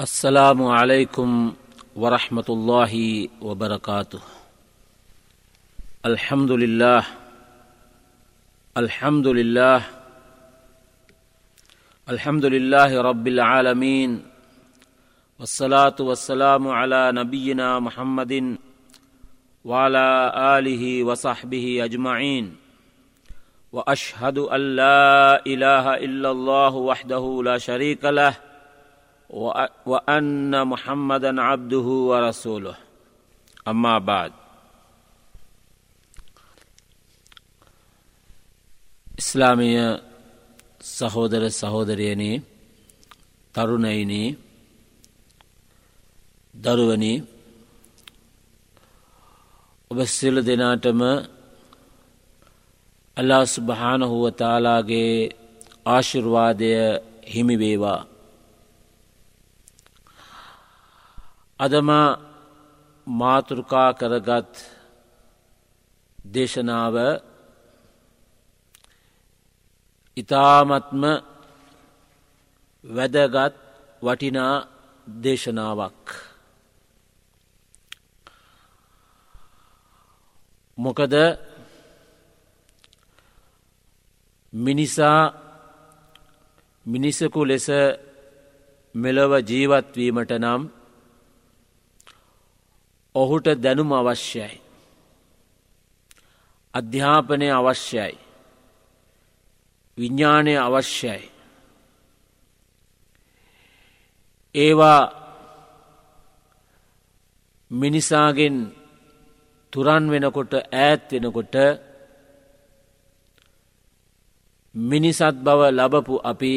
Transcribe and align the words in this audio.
السلام 0.00 0.64
عليكم 0.64 1.54
ورحمة 1.96 2.44
الله 2.48 2.92
وبركاته. 3.42 4.20
الحمد 6.06 6.50
لله 6.50 7.04
الحمد 8.76 9.26
لله 9.26 9.80
الحمد 12.08 12.44
لله 12.44 13.00
رب 13.02 13.28
العالمين 13.28 14.22
والصلاة 15.40 15.98
والسلام 16.00 16.68
على 16.68 17.12
نبينا 17.12 17.78
محمد 17.80 18.56
وعلى 19.64 20.32
آله 20.58 21.04
وصحبه 21.04 21.84
أجمعين. 21.84 22.56
وأشهد 23.72 24.38
أن 24.38 24.76
لا 24.76 25.44
إله 25.46 25.94
إلا 25.94 26.30
الله 26.30 26.74
وحده 26.74 27.42
لا 27.44 27.58
شريك 27.58 28.04
له 28.04 28.49
وأن 29.85 30.53
محمدا 30.63 31.41
عبده 31.41 31.87
ورسوله 32.09 32.75
أما 33.65 33.99
بعد 33.99 34.31
ඉස්ලාමය 39.15 39.69
සහෝදර 40.81 41.43
සහෝදරයනේ 41.51 42.41
තරුණයිනේ 43.55 44.35
දරුවනි 46.53 47.13
ඔබ 49.91 49.99
සිල 50.07 50.35
දෙනාටම 50.41 51.01
අල්ලා 53.17 53.45
සුභානහුව 53.45 54.23
තාලාගේ 54.33 55.13
ආශිර්වාදය 55.87 56.71
හිමිවේවා 57.33 58.01
අදම 61.60 61.90
මාතෘකා 63.06 63.90
කරගත් 63.92 64.52
දේශනාව 66.32 66.96
ඉතාමත්ම 70.16 71.02
වැදගත් 72.84 73.54
වටිනා 74.02 74.54
දේශනාවක්. 75.24 76.04
මොකද 80.78 81.14
මිනිසා 84.52 85.20
මිනිසකු 86.86 87.40
ලෙස 87.44 87.68
මෙලොව 88.94 89.32
ජීවත්වීමට 89.42 90.32
නම් 90.38 90.62
ඔහුට 93.14 93.46
දැනුම 93.56 93.92
අවශ්‍යයි. 93.92 94.60
අධ්‍යාපනය 96.74 97.48
අවශ්‍යයි. 97.50 98.18
විඤ්ඥානය 99.98 100.54
අවශ්‍යයි. 100.58 101.30
ඒවා 104.54 105.02
මිනිසාගෙන් 107.70 108.56
තුරන් 109.72 110.04
වෙනකොට 110.10 110.52
ඈත් 110.54 111.02
වෙනකොට 111.12 111.54
මිනිසත් 114.74 115.36
බව 115.36 115.60
ලබපු 115.70 116.14
අපි 116.22 116.54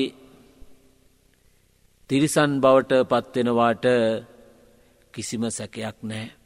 තිරිසන් 2.10 2.52
බවට 2.62 2.92
පත්වෙනවාට 3.04 3.86
කිසිම 5.14 5.44
සැකයක් 5.50 5.98
නෑ. 6.02 6.43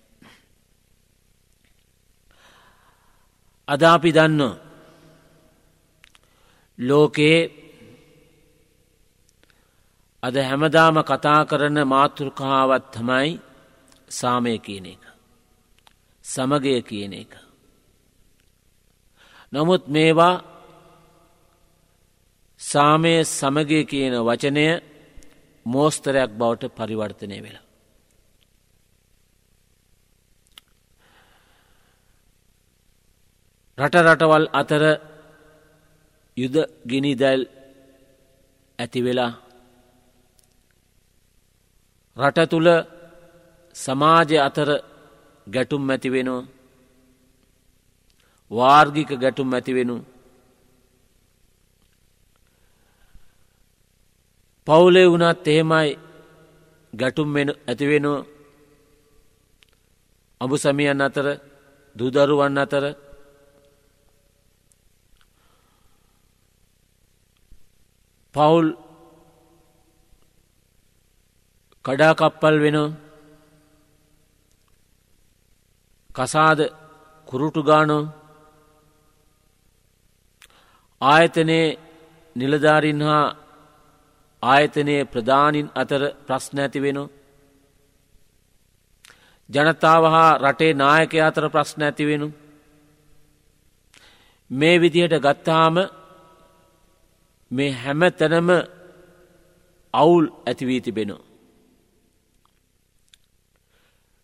අද 3.68 3.82
අපි 3.84 4.12
දන්න 4.12 4.42
ලෝකයේ 6.80 7.40
අද 10.24 10.36
හැමදාම 10.42 10.98
කතා 11.02 11.42
කරන 11.46 11.78
මාතෘකාවත් 11.86 12.86
තමයි 12.94 13.30
සාමය 14.10 14.56
කියන 14.58 14.86
එක. 14.86 15.04
සමගය 16.26 16.76
කියන 16.82 17.14
එක. 17.14 17.32
නමුත් 19.54 19.84
මේවා 19.88 20.36
සාමය 22.62 23.14
සමගය 23.30 23.82
කියන 23.84 24.14
වචනය 24.22 24.68
මෝස්තරයක් 25.66 26.32
බවට 26.32 26.76
පරිවර්තනය 26.78 27.40
වෙලා. 27.42 27.67
රට 33.78 33.96
රටවල් 34.06 34.46
අතර 34.54 34.84
යුද 36.38 36.56
ගිනිදැල් 36.90 37.42
ඇතිවෙලා 38.80 39.34
රට 42.18 42.50
තුළ 42.50 42.70
සමාජය 43.76 44.38
අතර 44.40 44.70
ගැටුම් 45.48 45.84
ඇතිවෙනු 45.90 46.36
වාර්ගික 48.52 49.10
ගැටුම් 49.16 49.50
ඇතිවෙනු 49.54 49.96
පවුලේ 54.68 55.08
වුණත් 55.08 55.48
එහෙමයි 55.48 55.90
ගැටුම් 56.94 57.30
ඇතිවෙනු 57.40 58.14
අඹු 60.42 60.56
සමියන් 60.58 61.02
අතර 61.02 61.28
දුදරුවන් 61.96 62.58
අතර 62.58 62.86
පවුල් 68.38 68.68
කඩාකප්පල් 71.86 72.56
වෙන 72.64 72.78
කසාද 76.10 76.60
කුරුටුගානෝ 77.30 78.04
ආයතනයේ 81.02 81.68
නිලධාරින් 82.36 83.02
හා 83.02 83.26
ආයතනයේ 84.44 85.02
ප්‍රධානින් 85.06 85.68
අතර 85.76 86.02
ප්‍රශ්න 86.28 86.58
ඇති 86.60 86.80
වෙන 86.82 87.00
ජනතාව 89.50 90.04
හා 90.08 90.32
රටේ 90.44 90.74
නායක 90.76 91.14
අතර 91.22 91.46
ප්‍රශ්න 91.50 91.82
ඇතිවෙනු 91.84 92.28
මේ 94.52 94.76
විදිහට 94.82 95.16
ගත්තාම 95.22 95.76
මේ 97.52 97.72
හැම 97.74 98.02
තැනම 98.12 98.50
අවුල් 99.94 100.26
ඇතිවී 100.48 100.82
තිබෙන. 100.82 101.12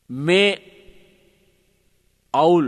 මේ 0.09 0.49
අවුල් 2.33 2.67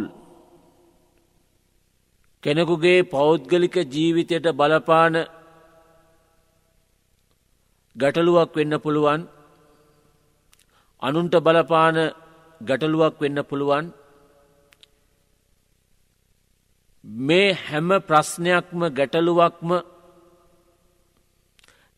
කෙනෙකුගේ 2.43 2.99
පෞද්ගලික 3.05 3.75
ජීවිතයට 3.87 4.47
බලපාන 4.53 5.15
ගැටලුවක් 7.95 8.51
වෙන්න 8.55 8.73
පුළුවන් 8.79 9.21
අනුන්ට 11.01 11.35
බලපාන 11.37 11.97
ගැටලුවක් 12.61 13.15
වෙන්න 13.21 13.39
පුළුවන් 13.43 13.85
මේ 17.03 17.49
හැම 17.61 17.89
ප්‍රශ්නයක්ම 18.01 18.81
ගැටලුවක්ම 18.89 19.69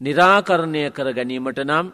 නිරාකරණය 0.01 0.83
කර 0.89 1.07
ගැනීමට 1.13 1.59
නම් 1.63 1.87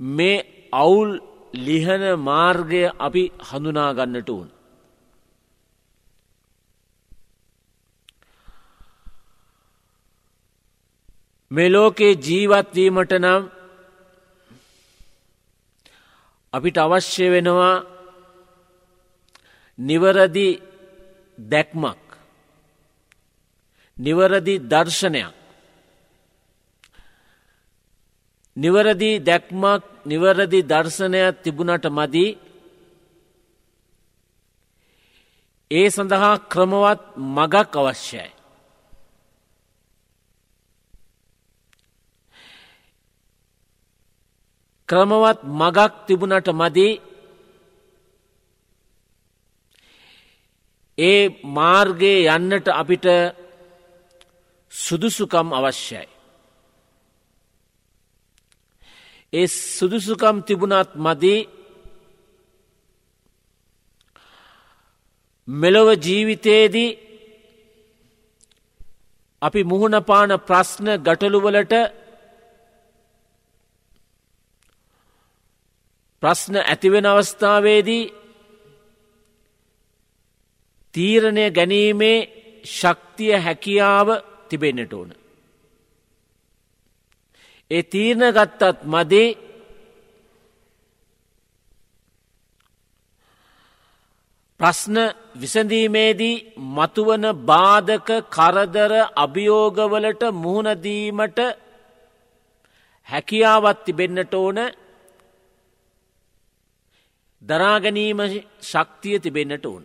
මේ 0.00 0.44
අවුල් 0.74 1.10
ලිහන 1.58 2.04
මාර්ගය 2.20 2.82
අපි 2.98 3.22
හඳුනාගන්නට 3.48 4.28
වුන්. 4.28 4.50
මෙලෝකේ 11.50 12.18
ජීවත්වීමට 12.18 13.12
නම් 13.14 13.42
අපිට 16.52 16.76
අවශ්‍ය 16.78 17.26
වෙනවා 17.30 17.74
නිවරදි 19.78 20.48
දැක්මක් 21.38 22.01
නිවරදි 23.98 24.54
දර්ශනයක්. 24.70 25.34
නිවරදි 28.56 29.10
දැක්මක් 29.20 29.82
නිවරදි 30.04 30.60
දර්ශනයක් 30.62 31.42
තිබුණට 31.42 31.86
මදී 31.88 32.38
ඒ 35.70 35.88
සඳහා 35.90 36.34
ක්‍රමවත් 36.52 37.00
මගක් 37.36 37.74
අවශ්‍යයි. 37.80 38.30
ක්‍රමවත් 44.88 45.38
මගක් 45.60 45.92
තිබුණට 46.06 46.48
මදී 46.52 47.00
ඒ 50.98 51.22
මාර්ගයේ 51.50 52.28
යන්නට 52.28 52.66
අපිට 52.72 53.06
සුදුසුකම් 54.72 55.48
අවශ්‍යයි. 55.52 56.08
ඒ 59.32 59.46
සුදුසුකම් 59.48 60.36
තිබුණත් 60.40 60.90
මදී 60.96 61.40
මෙලොව 65.48 65.88
ජීවිතයේදී 65.96 66.90
අපි 69.42 69.60
මුහුණපාන 69.64 70.30
ප්‍රශ්න 70.40 70.86
ගටළුවලට 70.98 71.74
ප්‍රශ්න 76.22 76.54
ඇතිවෙන 76.62 77.06
අවස්ථාවේදී 77.06 78.04
තීරණය 80.94 81.44
ගැනීමේ 81.50 82.18
ශක්තිය 82.70 83.34
හැකියාව 83.36 84.08
තිබෙන්නට 84.52 84.92
ඕන. 84.94 85.10
ඒ 87.70 87.82
තීරණ 87.84 88.32
ගත්තත් 88.32 88.84
මදේ 88.86 89.28
ප්‍රශ්න 94.60 94.96
විසඳීමේදී 95.36 96.34
මතුවන 96.70 97.24
බාධක 97.46 98.10
කරදර 98.30 98.92
අභියෝගවලට 99.16 100.22
මුහුණදීමට 100.34 101.38
හැකියාවත් 103.08 103.78
තිබෙන්නට 103.84 104.34
ඕන 104.34 104.58
දරාගැනීම 107.42 108.20
ශක්තිය 108.62 109.16
තිබෙන්නට 109.18 109.66
ඕන්. 109.66 109.82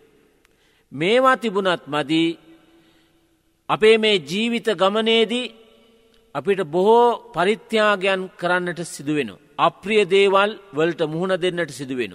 මේවා 0.92 1.36
තිබුණත් 1.36 1.82
මදී 1.86 2.28
අපේ 3.68 3.96
මේ 3.98 4.16
ජීවිත 4.20 4.68
ගමනේදී 4.74 5.52
අපිට 6.34 6.60
බොහෝ 6.66 7.32
පරිත්‍යාගයන් 7.32 8.22
කරන්නට 8.36 8.80
සිදුවෙන. 8.86 9.30
අප්‍රිය 9.58 10.02
දේවල් 10.06 10.50
වලට 10.74 11.00
මුහුණ 11.04 11.34
දෙන්නට 11.36 11.70
සිදුවෙන. 11.70 12.14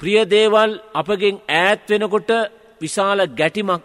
ප්‍රියදේවල් 0.00 0.72
අපගෙන් 0.94 1.36
ඈත් 1.52 1.80
වෙනකොට 1.88 2.30
විශාල 2.80 3.20
ගැටිමක් 3.30 3.82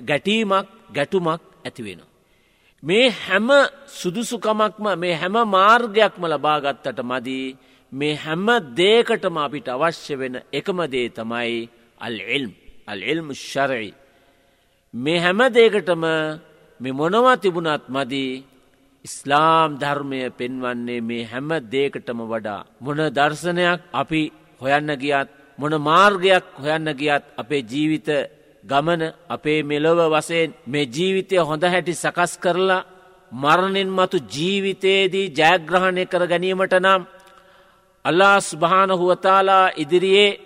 ගැටීමක් 0.00 0.66
ගැටුමක් 0.92 1.42
ඇතිවෙන. 1.64 2.00
මේ 2.82 3.06
හැම 3.18 3.48
සුදුසුකමක්ම 3.90 4.86
මේ 4.94 5.14
හැම 5.14 5.36
මාර්ගයක්ම 5.48 6.22
ලබාගත්තට 6.24 6.98
මදී 7.02 7.56
මේ 7.92 8.14
හැම 8.16 8.46
දේකටම 8.74 9.36
අපිට 9.38 9.68
අවශ්‍ය 9.68 10.14
වෙන 10.14 10.34
එකම 10.52 10.78
දේ 10.86 11.08
තමයි 11.10 11.68
අල් 12.00 12.16
එල්ම් 12.28 12.52
අල් 12.86 13.00
එල්ම් 13.02 13.28
ශරයි. 13.42 13.90
මේ 14.94 15.18
හැම 15.18 15.40
දේකටම 15.50 16.04
මෙ 16.80 16.90
මොනවා 16.92 17.36
තිබුණත් 17.36 17.84
මදී 17.88 18.42
ඉස්ලාම් 19.04 19.70
ධර්මය 19.76 20.20
පෙන්වන්නේ 20.30 21.00
මේ 21.00 21.24
හැම 21.24 21.48
දේකටම 21.68 22.18
වඩා. 22.22 22.66
මොන 22.80 23.00
දර්ශනයක් 23.10 23.80
අපි 23.92 24.22
හොයන්න 24.60 24.90
ගියත් 24.96 25.28
මොන 25.58 25.74
මාර්ගයක් 25.80 26.46
හොයන්න 26.56 26.88
ගියත් 26.92 27.24
අපේ 27.36 27.62
ජීවිත 27.62 28.08
ගමන 28.64 29.02
අපේ 29.28 29.60
මෙලොව 29.62 29.98
වසයෙන් 30.10 30.50
මේ 30.66 30.86
ජීවිතය 30.86 31.36
හොඳ 31.40 31.64
හැටි 31.64 31.94
සකස් 31.94 32.32
කරලා 32.38 32.86
මරණින් 33.32 33.90
මතු 33.90 34.16
ජීවිතයේදී 34.28 35.32
ජයග්‍රහණය 35.32 36.04
කර 36.04 36.22
ගැනීමට 36.24 36.74
නම් 36.76 37.02
අල්ලා 38.04 38.36
ස්භානහුවතාලා 38.42 39.74
ඉදිරියේ 39.76 40.38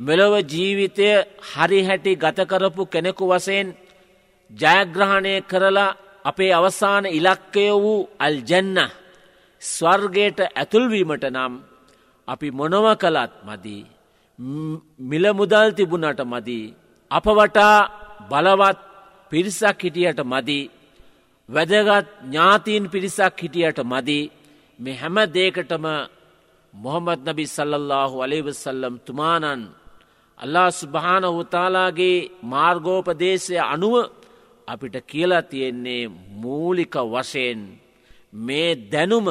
මෙලොව 0.00 0.34
ජීවිතය 0.46 1.08
හරි 1.50 1.80
හැටි 1.82 2.12
ගතකරපු 2.16 2.82
කෙනෙකු 2.86 3.24
වසයෙන් 3.28 3.68
ජයග්‍රහණය 4.50 5.34
කරලා 5.42 5.96
අපේ 6.24 6.52
අවසාන 6.52 7.04
ඉලක්කය 7.08 7.64
වූ 7.74 8.08
අල්ජැන්න 8.18 8.78
ස්වර්ගයට 9.62 10.38
ඇතුල්වීමට 10.42 11.24
නම් 11.26 11.52
අපි 12.28 12.48
මොනව 12.50 12.86
කළත් 12.96 13.32
මදී. 13.42 13.84
මිල 15.00 15.24
මුදල් 15.32 15.68
තිබුණට 15.72 16.20
මදී. 16.24 16.74
අප 17.10 17.26
වටා 17.28 17.76
බලවත් 18.30 18.78
පිරිසක් 19.32 19.80
හිටියට 19.80 20.20
මදී. 20.24 20.70
වැදගත් 21.48 22.08
ඥාතීන් 22.24 22.84
පිරිසක් 22.88 23.36
හිටියට 23.36 23.78
මදී. 23.84 24.30
මෙ 24.78 24.90
හැම 24.92 25.16
දේකටම 25.28 25.86
මොහොමත් 26.74 27.20
නබි 27.26 27.44
සල්ලල්له 27.46 28.12
අලේවසල්ලම් 28.18 28.94
තුමානන් 29.00 29.62
අල්ලා 30.40 30.70
ස්භාන 30.72 31.24
වතාලාගේ 31.36 32.28
මාර්ගෝපදේශය 32.44 33.56
අනුව 33.64 33.94
අපිට 34.66 34.96
කියලා 35.06 35.42
තියෙන්නේ 35.42 36.02
මූලික 36.42 36.94
වශයෙන් 37.12 37.60
මේ 38.34 38.70
දැනුම 38.92 39.26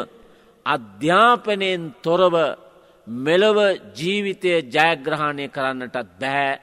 අධ්‍යාපනයෙන් 0.65 1.83
තොරව 2.03 2.35
මෙලොව 3.07 3.57
ජීවිතය 3.95 4.51
ජයග්‍රහණය 4.67 5.45
කරන්නටත් 5.47 5.97
බැහැ 6.21 6.59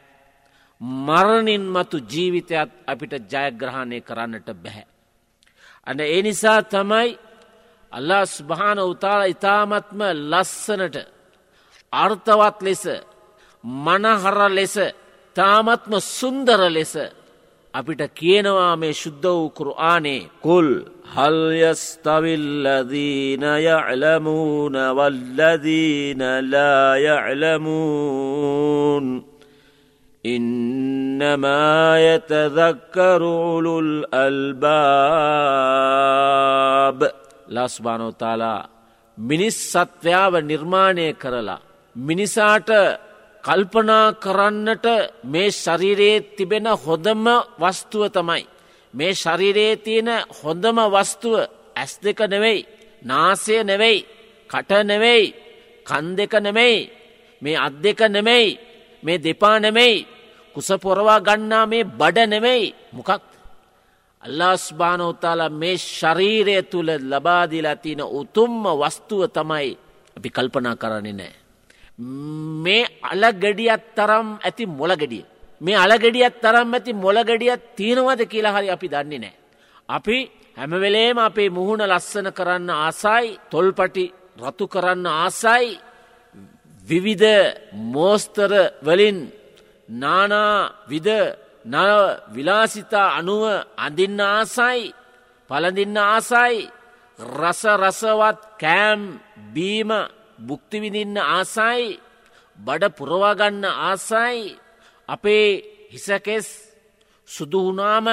මරණින් 0.81 1.65
මතු 1.67 1.97
ජීවිතයත් 2.05 2.71
අපිට 2.87 3.13
ජයග්‍රහණය 3.33 3.99
කරන්නට 4.01 4.49
බැහැ. 4.55 4.87
අන 5.87 6.01
ඒ 6.01 6.23
නිසා 6.23 6.61
තමයි 6.65 7.19
අල්ලා 7.93 8.25
ස්භාන 8.29 8.79
උතාල 8.85 9.23
ඉතාමත්ම 9.27 10.01
ලස්සනට 10.31 10.97
අර්ථවත් 11.93 12.59
ලෙස 12.63 12.85
මනහර 13.65 14.39
ලෙස 14.51 14.77
තාමත්ම 15.37 15.93
සුන්දර 16.11 16.61
ලෙස 16.69 16.95
අපිට 17.77 18.03
කියනවා 18.15 18.77
මේ 18.77 18.95
ශුද්ධ 18.95 19.29
වූ 19.29 19.51
කුරආනේ 19.59 20.31
කුල් 20.41 20.85
හල්යස්තවිල්ලදීන 21.15 23.43
යዕලමූන 23.69 24.75
වල්ලදීන 24.99 26.23
ලා 26.53 26.91
යዕලමූන් 27.07 29.07
إنما 30.25 32.01
يتذكر 32.01 33.23
أولو 33.23 33.81
الألباب 33.81 34.67
ලස්බානෝතාලා 37.49 38.69
මිනිස් 39.19 39.73
සත්‍යාව 39.73 40.43
නිර්මාණය 40.43 41.15
කරලා 41.15 41.61
මිනිසාට 41.97 42.71
කල්පනා 43.47 44.07
කරන්නට 44.15 44.87
මේ 45.25 45.51
ශරීරයේ 45.55 46.21
තිබෙන 46.37 46.67
හොඳම 46.77 47.25
වස්තුව 47.61 48.05
තමයි. 48.11 48.43
මේ 48.95 49.13
ශරීරයේ 49.15 49.77
තියෙන 49.77 50.11
හොඳම 50.39 50.79
වස්තුව 50.95 51.35
ඇස් 51.77 51.93
දෙක 51.99 52.21
නෙවෙයි 52.25 52.67
නාසය 53.03 53.57
නෙවෙයි 53.63 53.99
කට 54.51 54.71
නෙවෙයි 54.85 55.27
කන් 55.87 56.07
දෙක 56.17 56.33
නෙමෙයි 56.37 56.91
මේ 57.43 57.57
අත් 57.57 57.75
දෙක 57.79 58.01
නෙමෙයි 58.09 58.59
මේ 59.03 59.19
දෙපා 59.19 59.59
නෙමෙයි 59.59 60.07
කුස 60.55 60.69
පොරවා 60.83 61.21
ගන්නා 61.21 61.67
මේ 61.67 61.85
බඩ 61.91 62.19
නෙමෙයි 62.27 62.75
මොකක් 62.93 63.11
අල්ලාස්භානෝතාලා 64.23 65.51
මේ 65.53 65.77
ශරීරය 65.91 66.57
තුළ 66.63 66.91
ලබාදිලා 67.03 67.77
තියෙන 67.77 68.03
උතුම්ම 68.13 68.65
වස්තුව 68.75 69.23
තමයි 69.29 69.71
අපි 70.17 70.29
කල්පනා 70.31 70.77
කරන්නේ 70.77 71.13
නෑ. 71.13 71.46
මේ 71.99 72.87
අලගඩියත් 73.05 73.83
තරම් 73.95 74.29
ඇති 74.39 74.67
මොලගඩිය. 74.69 75.25
මේ 75.61 75.77
අලගෙඩියත් 75.77 76.41
තරම් 76.41 76.69
ඇති 76.71 76.93
මොලගඩියත් 76.95 77.63
තියෙනවද 77.77 78.21
කියලා 78.25 78.53
හරි 78.53 78.71
අපි 78.71 78.89
දන්නේ 78.89 79.19
නෑ. 79.19 79.35
අපි 79.89 80.19
හැමවෙලේම 80.57 81.19
අපේ 81.21 81.51
මුහුණ 81.51 81.83
ලස්සන 81.83 82.29
කරන්න 82.33 82.71
ආසයි 82.73 83.39
තොල්පටි 83.51 84.05
රතු 84.39 84.65
කරන්න 84.67 85.07
ආසයි 85.07 85.81
විවිධ 86.85 87.27
මෝස්තර 87.93 88.53
වලින් 88.83 89.19
නානා 89.93 90.71
විද 90.87 91.09
නව 91.67 92.01
විලාසිතා 92.35 93.09
අනුව 93.19 93.45
අඳින්න 93.77 94.21
ආසයි 94.23 94.95
පලඳින්න 95.51 95.97
ආසයි 95.99 96.57
රස 97.19 97.63
රසවත් 97.77 98.41
කෑම් 98.61 99.01
බීම 99.55 99.91
බුක්තිවිඳින්න 100.39 101.17
ආසයි 101.19 102.01
බඩ 102.59 102.95
පුරවාගන්න 102.97 103.65
ආසයි 103.65 104.57
අපේ 105.09 105.49
හිසකෙස් 105.93 106.49
සුදුහුණාම 107.29 108.09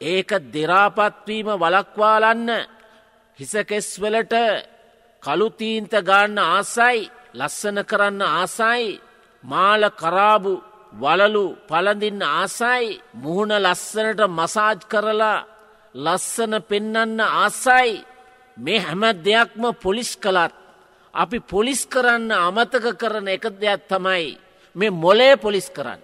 ඒක 0.00 0.30
දෙරාපත්වීම 0.52 1.48
වලක්වාලන්න 1.54 2.50
හිසකෙස්වලට 3.38 4.34
කළුතීන්ත 5.22 5.92
ගන්න 6.00 6.38
ආසයි 6.46 6.98
ලස්සන 7.34 7.78
කරන්න 7.84 8.22
ආසයි 8.32 9.00
මාල 9.44 9.82
කරාබු 9.92 10.54
වලලු 10.94 11.46
පලඳින්න 11.68 12.22
ආසයි 12.32 12.86
මුහුණ 13.14 13.52
ලස්සනට 13.56 14.20
මසාජ් 14.30 14.80
කරලා 14.84 15.46
ලස්සන 15.94 16.52
පෙන්නන්න 16.62 17.20
ආසයි. 17.20 18.04
මේ 18.56 18.80
හැම 18.80 19.02
දෙයක්ම 19.24 19.62
පොලිස් 19.74 20.10
කළත් 20.16 20.54
අපි 21.22 21.38
පොලිස් 21.40 21.86
කරන්න 21.86 22.30
අමතක 22.30 22.86
කරන 23.00 23.28
එක 23.28 23.44
දෙයක් 23.60 23.88
තමයි 23.88 24.46
මේ 24.76 24.90
මොලේ 24.90 25.36
පොලිස් 25.36 25.70
කරන්න. 25.70 26.00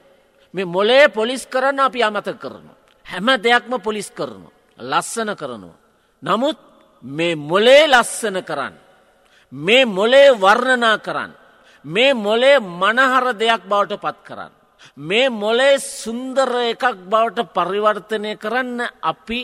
මේ 0.54 0.64
මොලේ 0.66 1.08
පොලිස් 1.08 1.46
කරන්න 1.46 1.80
අපි 1.80 2.02
අමතක 2.02 2.38
කරනවා. 2.38 2.76
හැම 3.06 3.28
දෙයක්ම 3.44 3.72
පොලිස් 3.80 4.08
කරනවා. 4.10 4.52
ලස්සන 4.78 5.30
කරනවා. 5.36 5.76
නමුත් 6.22 6.58
මේ 7.04 7.36
මොලේ 7.36 7.86
ලස්සන 7.88 8.36
කරන්න. 8.42 8.74
මේ 9.52 9.84
මොලේ 9.86 10.28
වර්ණනා 10.34 10.98
කරන්න. 10.98 11.32
මේ 11.84 12.14
මොලේ 12.14 12.58
මනහර 12.60 13.26
දෙයක් 13.34 13.62
බවට 13.68 14.00
පත් 14.00 14.18
කරන්න. 14.24 14.52
මේ 14.96 15.28
මොලේ 15.30 15.78
සුන්දර 15.78 16.52
එකක් 16.72 16.84
බවට 17.10 17.52
පරිවර්තනය 17.54 18.32
කරන්න 18.36 18.80
අපි 19.02 19.40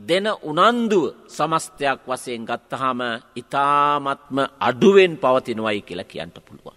දෙන 0.00 0.26
උනන්දුව 0.42 1.04
සමස්තයක් 1.28 2.00
වසයෙන් 2.06 2.44
ගත්තහම 2.44 3.00
ඉතාමත්ම 3.36 4.36
අඩුවෙන් 4.60 5.14
පවතිනවයි 5.16 5.80
කියලා 5.82 6.04
කියන්ට 6.04 6.36
පුළුවන්. 6.40 6.76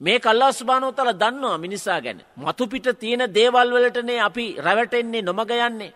මේ 0.00 0.18
කල්ලා 0.18 0.52
ස්භානෝතල 0.52 1.12
දන්නවා 1.12 1.58
මිනිසා 1.58 2.00
ගැන. 2.00 2.20
මතුපිට 2.36 2.86
තියෙන 2.98 3.22
දේවල්වලටනේ 3.34 4.20
අපි 4.20 4.46
රැවටෙන්නේ 4.58 5.22
නොමග 5.22 5.50
යන්නේ. 5.58 5.94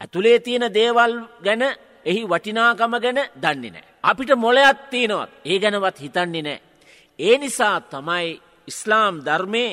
ඇතුළේ 0.00 0.38
තියෙන 0.38 0.74
දේවල් 0.74 1.12
ගැන 1.44 1.62
එහි 2.04 2.22
වටිනාකම 2.24 2.92
ගැන 3.04 3.20
දන්නේ 3.42 3.70
නෑ. 3.70 3.84
අපිට 4.02 4.30
මොලයක් 4.36 4.78
තියෙනවත් 4.90 5.30
ඒ 5.44 5.58
ගැනවත් 5.58 5.96
හිතන්නේ 5.98 6.42
නෑ. 6.42 6.60
ඒ 7.18 7.38
නිසා 7.38 7.80
තමයි 7.82 8.40
ඉස්ලාම් 8.68 9.14
ධර්මය 9.26 9.66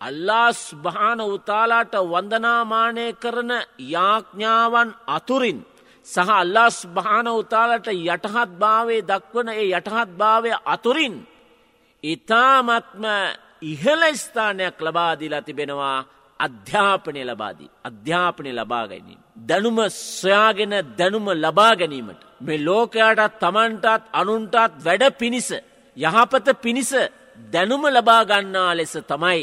අල්ලාස් 0.00 0.60
භාන 0.76 1.20
උතාලාට 1.26 1.94
වන්දනාමානය 2.04 3.06
කරන 3.14 3.52
යාඥාවන් 3.86 4.90
අතුරින් 5.08 5.60
සහ 6.06 6.30
අල්ලාස් 6.34 6.78
භාන 6.86 7.26
උතාලට 7.32 7.86
යටහත් 7.88 8.50
භාවය 8.58 8.96
දක්වන 9.02 9.48
ඒ 9.52 9.68
යටහත් 9.70 10.10
භාවය 10.16 10.50
අතුරින් 10.66 11.14
ඉතාමත්ම 12.04 13.04
ඉහල 13.62 14.02
ස්ථානයක් 14.14 14.76
ලබාදිලා 14.80 15.42
තිබෙනවා 15.42 15.98
අධ්‍යාපනය 16.40 17.22
ලබාදී. 17.24 17.70
අධ්‍යාපනය 17.84 18.50
ලබා 18.52 18.84
ගැනීම. 18.86 19.20
දැනුම 19.48 19.78
සොයාගෙන 20.18 20.74
දැනුම 20.98 21.26
ලබා 21.36 21.74
ගැනීමට. 21.76 22.20
මේ 22.40 22.64
ලෝකයාටත් 22.64 23.38
තමන්ටත් 23.40 24.02
අනුන්ටත් 24.12 24.84
වැඩ 24.84 25.04
පිණිස. 25.18 25.48
යහපත 25.96 26.46
පිණිස 26.62 26.92
දැනුම 27.52 27.82
ලබාගන්නා 27.88 28.76
ලෙස 28.76 28.94
තමයි. 29.08 29.42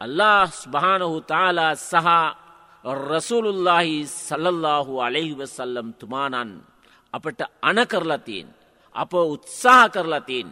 අල්له 0.00 0.46
ස්භානහු 0.62 1.16
තාලා 1.22 1.74
සහ 1.82 2.08
රසුළුල්ලාහි 2.84 4.06
සල්ලල්ලාහු 4.06 5.00
අලෙහි 5.00 5.36
වසල්ලම් 5.36 5.92
තුමානන් 5.94 6.60
අපට 7.14 7.40
අන 7.62 7.78
කරලතියෙන්. 7.86 8.48
අප 8.94 9.12
උත්සාහ 9.14 9.88
කරලතියෙන්. 9.88 10.48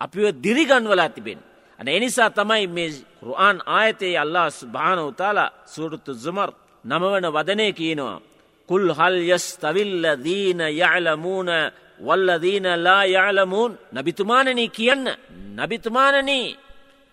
අපිව 0.00 0.24
දිරිගන්වලා 0.42 1.08
තිබෙන්. 1.08 1.40
අන 1.78 1.88
එනිසා 1.88 2.30
තමයි 2.30 2.66
මේ 2.66 2.90
රුආන් 3.22 3.58
ආයතයේ 3.68 4.18
අල්ලා 4.18 4.50
ස්භාන 4.50 4.98
උතාලා 5.00 5.54
සුරතු 5.66 6.12
zuමර් 6.14 6.50
නමවන 6.84 7.26
වදනය 7.26 7.72
කියනවා. 7.72 8.20
කුල් 8.68 8.86
හල් 8.90 9.16
යස් 9.28 9.46
තවිල්ල 9.58 10.04
දීන 10.24 10.60
යعلමූන 10.60 11.48
වල්ලදීන 12.00 12.66
ලා 12.76 13.04
යාලමූන් 13.06 13.78
නබිතුමානන 13.92 14.60
කියන්න 14.70 15.06
නබිතුමානන 15.56 16.30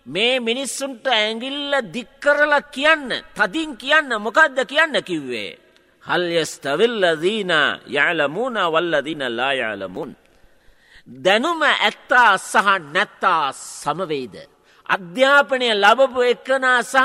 මේ 0.06 0.40
මිනිස්සුන්ට 0.40 1.06
ඇගිල්ල 1.06 1.72
දික්කරලා 1.94 2.60
කියන්න 2.74 3.08
තදින් 3.36 3.76
කියන්න 3.76 4.10
මොකක්ද 4.20 4.58
කියන්න 4.68 4.96
කිව්වේ. 5.02 5.58
හල්යස්තවිල්ල 6.04 7.04
දීන 7.22 7.52
යාලමූන 7.86 8.56
වල්ලදින 8.72 9.22
ලා 9.36 9.52
යාලමුන්. 9.52 10.10
දැනුම 11.24 11.62
ඇත්තා 11.62 12.38
සහ 12.38 12.66
නැත්තා 12.94 13.52
සමවෙයිද. 13.52 14.36
අධ්‍යාපනය 14.86 15.68
ලබපු 15.74 16.20
එක්කනා 16.22 16.82
සහ 16.82 16.96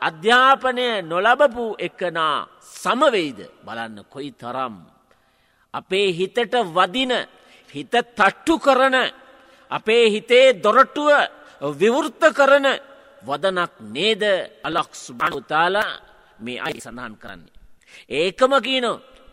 අධ්‍යාපනය 0.00 0.86
නොලබපු 1.02 1.64
එක්කනා 1.78 2.48
සමවෙයිද 2.82 3.38
බලන්න 3.64 4.04
කොයි 4.12 4.32
තරම්. 4.32 4.74
අපේ 5.74 6.08
හිතට 6.12 6.54
වදින 6.74 7.12
හිත 7.74 7.90
තට්ටු 7.90 8.54
කරන 8.58 8.96
අපේ 9.70 10.04
හිතේ 10.10 10.46
දොරටුව 10.62 11.10
විවෘත්ත 11.60 12.22
කරන 12.32 12.66
වදනක් 13.22 13.72
නේද 13.92 14.22
අලක්ස් 14.64 15.02
බනුතාලා 15.12 15.90
මේ 16.38 16.60
අයි 16.60 16.80
සඳහන් 16.80 17.16
කරන්නේ. 17.16 17.56
ඒකම 18.10 18.52
කියන 18.66 18.86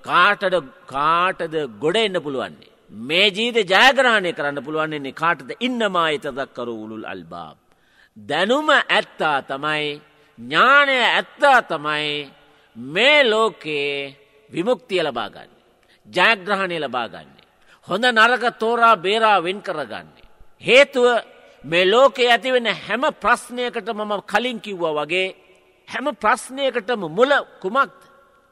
කාටද 0.04 0.56
කාටද 0.88 1.56
ගොඩ 1.80 1.98
එන්න 1.98 2.20
පුළුවන්නේ. 2.22 2.74
මේ 2.92 3.28
ජීත 3.30 3.56
ජයග්‍රහණය 3.56 4.34
කරන්න 4.34 4.64
පුළුවන්න්නේ 4.64 5.14
කාටද 5.14 5.50
ඉන්නමා 5.60 6.10
එතදක්කරු 6.12 6.74
උළුල් 6.84 7.06
අල්බාබ්. 7.06 7.58
දැනුම 8.18 8.70
ඇත්තා 8.70 9.40
තමයි 9.44 10.02
ඥානය 10.38 10.98
ඇත්තා 11.10 11.60
තමයි 11.64 12.32
මේ 12.76 13.24
ලෝකයේ 13.24 14.16
විමුක්තිය 14.50 15.02
ලබාගන්න. 15.04 15.52
ජයග්‍රහණය 16.08 16.78
ලබාගන්නේ. 16.80 17.48
හොඳ 17.88 18.06
නරක 18.06 18.46
තෝරා 18.60 18.96
බේරා 18.98 19.44
වෙන් 19.44 19.60
කරගන්නේ. 19.62 20.28
හේතුව 20.64 21.08
මේ 21.70 21.86
ලෝකේ 21.86 22.32
ඇතිවෙන 22.32 22.68
හැම 22.86 23.04
ප්‍රශ්නයකට 23.24 23.90
මම 23.94 24.14
කලින් 24.32 24.60
කිව්වා 24.62 24.94
වගේ 25.00 25.36
හැම 25.88 26.08
ප්‍රශ්නයකටම 26.16 27.02
මුල 27.18 27.32
කුමක්ද. 27.62 27.98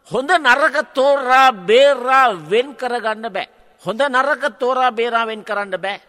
හොඳ 0.07 0.29
නරක 0.38 0.77
තෝරා 0.93 1.51
බේරා 1.69 2.27
වෙන් 2.51 2.67
කරගන්න 2.75 3.25
බෑ. 3.36 3.48
හොඳ 3.84 4.01
නරක 4.01 4.43
තෝරා 4.60 4.91
බේරාවෙන් 4.91 5.43
කරන්න 5.43 5.81
බෑ. 5.84 6.00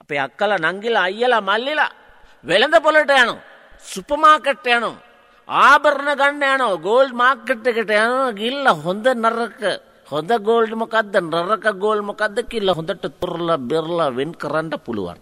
අපේ 0.00 0.20
අක්කල 0.26 0.52
නංගිලා 0.58 1.06
අයියලා 1.08 1.40
මල්ලිලා 1.40 1.90
වෙළඳ 2.44 2.76
පොලට 2.82 3.10
යනු. 3.22 3.34
සුපමාකට්ට 3.82 4.66
යනු. 4.76 4.90
ආභරණ 5.48 6.18
ගන්න 6.20 6.42
යනෝ 6.54 6.74
ගෝල් 6.78 7.08
මාර්කට් 7.12 7.66
එකට 7.66 7.90
යනවා 7.90 8.32
ගිල්ල 8.32 8.66
හොඳ 8.84 9.06
නරක 9.14 9.62
හොඳ 10.10 10.30
ගෝල්ඩ් 10.48 10.74
මොකක්ද 10.74 11.14
නරක 11.22 11.66
ගෝල් 11.78 12.00
මොකක්ද 12.02 12.36
කිල්ල 12.50 12.74
හොඳට 12.74 13.06
තුරලා 13.20 13.58
බෙරලා 13.70 14.10
වෙන් 14.18 14.34
කරන්න 14.34 14.74
පුළුවන්. 14.86 15.18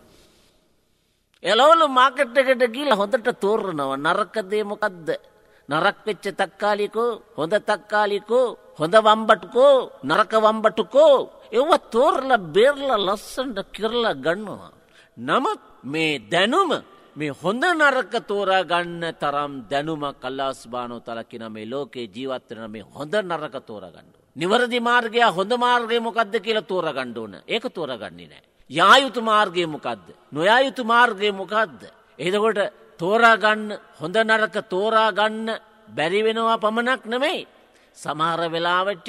එලවලු 1.44 1.86
මාකට් 1.90 2.36
එකට 2.36 2.64
ගිල්ල 2.74 2.92
හොඳට 2.94 3.28
තෝරනවා 3.40 3.96
නරකදේ 3.98 4.64
මොකක්ද 4.64 5.08
නරක් 5.68 5.98
වෙච්ච 6.06 6.24
තක්කාලිකෝ 6.32 7.10
හොඳ 7.36 7.54
තක්කාලිකෝ 7.60 8.46
හොඳ 8.78 8.94
වම්බටුකෝ 8.96 9.74
නරක 10.04 10.32
වම්බටුකෝ 10.36 11.14
එව 11.52 11.70
තෝරල 11.90 12.30
බේරල 12.54 12.90
ලස්සන්ට 12.98 13.58
කිරලා 13.72 14.14
ගන්නවා. 14.16 14.72
නමුත් 15.16 15.62
මේ 15.84 16.18
දැනුම 16.32 16.70
මේ 17.16 17.36
හොඳ 17.42 17.64
නරක 17.72 18.14
තෝරා 18.26 18.64
ගන්න 18.64 19.04
තරම් 19.14 19.52
දැනුම 19.70 20.02
කල්ලාස් 20.14 20.60
බානෝ 20.66 21.00
තලකින 21.00 21.44
මේ 21.52 21.66
ලෝකේ 21.66 22.06
ජීවත්වන 22.06 22.70
මේ 22.70 22.88
හොඳ 22.94 23.14
නරක 23.22 23.56
තෝරගන්නඩු. 23.62 24.18
නිවරදි 24.36 24.80
මාර්ගය 24.80 25.20
හොඳ 25.30 25.52
මාර්ගය 25.56 26.00
මොකක්ද 26.00 26.34
කියලා 26.40 26.68
තෝර 26.70 26.86
ගණ්ඩෝන 26.88 27.34
ඒක 27.46 27.64
තෝරගන්නේ 27.70 28.28
නෑ. 28.28 28.44
යායුතු 28.70 29.20
මාර්ගය 29.22 29.66
මොකක්ද. 29.66 30.14
නොයායුතු 30.32 30.84
මාර්ගය 30.84 31.32
මොකක්ද. 31.32 31.80
එදකොට 32.18 32.72
තෝරාගන්න 32.98 33.78
හොඳ 34.00 34.16
නරක 34.16 34.56
තෝරාගන්න 34.68 35.58
බැරිවෙනවා 35.88 36.58
පමණක් 36.58 37.04
නෙමෙයි. 37.06 37.46
සමහර 37.96 38.40
වෙලාවට 38.50 39.08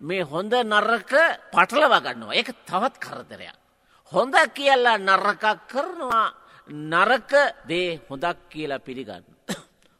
මේ 0.00 0.22
හොඳ 0.22 0.52
නරක 0.54 1.12
පටලව 1.52 1.94
ගන්නවා 1.98 2.34
එක 2.34 2.48
තවත් 2.64 2.94
කරදරයක්. 2.98 3.56
හොඳ 4.12 4.34
කියලා 4.54 4.98
නරකක් 4.98 5.44
කරනවා 5.68 6.26
නරක 6.68 7.32
දේ 7.66 8.00
හොඳක් 8.08 8.38
කියලා 8.48 8.78
පිළිගන්න. 8.78 9.24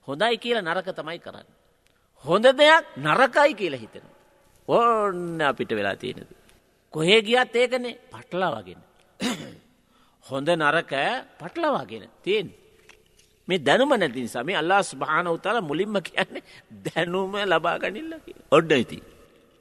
හොඳයි 0.08 0.38
කියලා 0.38 0.62
නරක 0.62 0.94
තමයි 0.94 1.18
කරන්න. 1.18 1.48
හොඳ 2.24 2.44
දෙයක් 2.44 2.84
නරකයි 2.96 3.54
කියලා 3.54 3.80
හිතෙනවා. 3.80 4.16
ඕන්න 4.68 5.40
අපිට 5.40 5.70
වෙලා 5.70 5.96
තියෙනද. 5.96 6.37
කොහේ 6.94 7.20
ගියත් 7.22 7.54
ඒකනේ 7.54 7.98
පටලා 8.12 8.50
වගෙන. 8.56 8.80
හොඳ 10.24 10.48
නරක 10.50 10.92
පටලවාගෙන 11.40 12.04
තියෙන්. 12.24 12.48
මේ 13.48 13.58
දැනුම 13.58 13.92
නැති 13.92 14.20
නිසා 14.22 14.44
මේ 14.44 14.56
අල්ලා 14.56 14.82
ස්භාන 14.82 15.26
උතල 15.28 15.58
මුලින්ම 15.60 15.96
කියන්නේ 16.00 16.42
දැනුම 16.86 17.32
ලබාගනිල්ල 17.44 18.12
ඔඩ්ඩ 18.52 18.72
ඉති. 18.84 18.98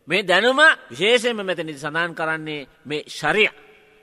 මේ 0.08 0.22
දැනුම 0.24 0.60
විශේෂයම 0.92 1.40
මෙතනි 1.42 1.74
සඳහන් 1.76 2.12
කරන්නේ 2.20 2.68
මේ 2.86 3.04
ශරිය. 3.10 3.50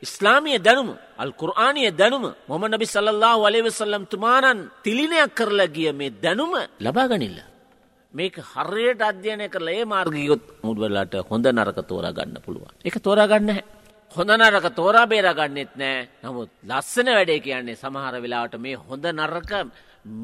ඉස්ලාමිය 0.02 0.58
දැනුම 0.58 0.90
අල් 1.18 1.32
කුරආනය 1.32 1.82
දැනුම 1.92 2.24
මොම 2.48 2.62
නබි 2.66 2.86
සල්له 2.86 3.32
වලේවසල්ලම් 3.42 4.04
තුමානන් 4.06 4.58
තිලිනයක් 4.84 5.30
කරලා 5.38 5.72
ගිය 5.76 5.92
මේ 5.92 6.14
දැනුම 6.24 6.52
ලබාගනිල්ල. 6.80 7.38
මේක 8.14 8.36
හරයට 8.52 9.00
අධ්‍යයනය 9.02 9.46
කරලා 9.50 9.74
ඒ 9.74 9.84
මාර්ගයොත් 9.84 10.42
මුඩවලට 10.62 11.14
හොඳ 11.30 11.46
නරක 11.48 11.78
තෝරා 11.88 12.12
ගන්න 12.12 12.38
පුළුවන්. 12.44 12.70
එක 12.84 12.96
තෝරාගන්න 13.02 13.50
හොඳ 14.12 14.30
නරක 14.30 14.68
තෝරා 14.76 15.06
බේරගන්නෙත් 15.06 15.72
නෑ 15.76 15.98
නමුත් 16.22 16.50
ලස්සන 16.70 17.10
වැඩේ 17.16 17.40
කියන්නේ 17.46 17.80
සමහර 17.82 18.20
වෙලාවට 18.24 18.54
මේ 18.58 18.78
හොඳ 18.84 19.10
නරක 19.10 19.52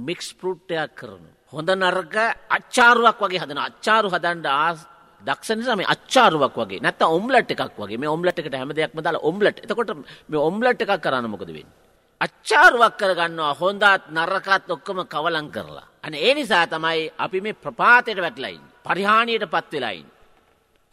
මික්ස් 0.07 0.31
පෘට්ටයක් 0.41 0.95
කරනු. 0.95 1.29
හොඳ 1.53 1.75
නරක 1.75 2.17
අච්චාරුවක් 2.57 3.27
වගේ 3.27 3.43
හදන 3.43 3.65
අච්චාරු 3.67 4.15
හදන්ඩ 4.15 4.47
ආස් 4.47 4.87
දක්ෂනිසම 5.27 5.83
අච්චාරුවක් 5.95 6.55
වගේ. 6.63 6.81
නැත 6.81 7.03
ඔම්ලට් 7.03 7.51
එකක් 7.51 7.77
වගේ. 7.77 7.99
මේ 7.99 8.15
ඔම්ලට් 8.17 8.39
එකට 8.39 8.55
හැම 8.55 8.75
දෙයක්ම 8.79 9.03
දාලා 9.03 9.27
ඔම්ලට් 9.31 9.65
එතකොට 9.67 9.97
මේ 10.31 10.47
ඔම්ලට් 10.49 10.87
එකක් 10.87 11.01
කරන්න 11.05 11.33
මොකද 11.35 11.51
වෙන්නේ 11.51 11.90
අච්චාරුවක් 12.21 12.95
කරගන්නවා 12.97 13.53
හොඳත් 13.55 13.85
නරකත් 14.11 14.71
ඔක්කොම 14.71 15.01
කවලං 15.07 15.49
කරලා 15.51 15.87
අන 16.03 16.15
ඒ 16.17 16.35
නිසා 16.35 16.65
තමයි 16.69 17.13
අපි 17.19 17.39
මේ 17.41 17.61
ප්‍රපාතයට 17.65 18.19
වැටලයින් 18.19 18.65
පරිහානියට 18.85 19.47
පත් 19.47 19.73
වෙලයින් 19.75 20.09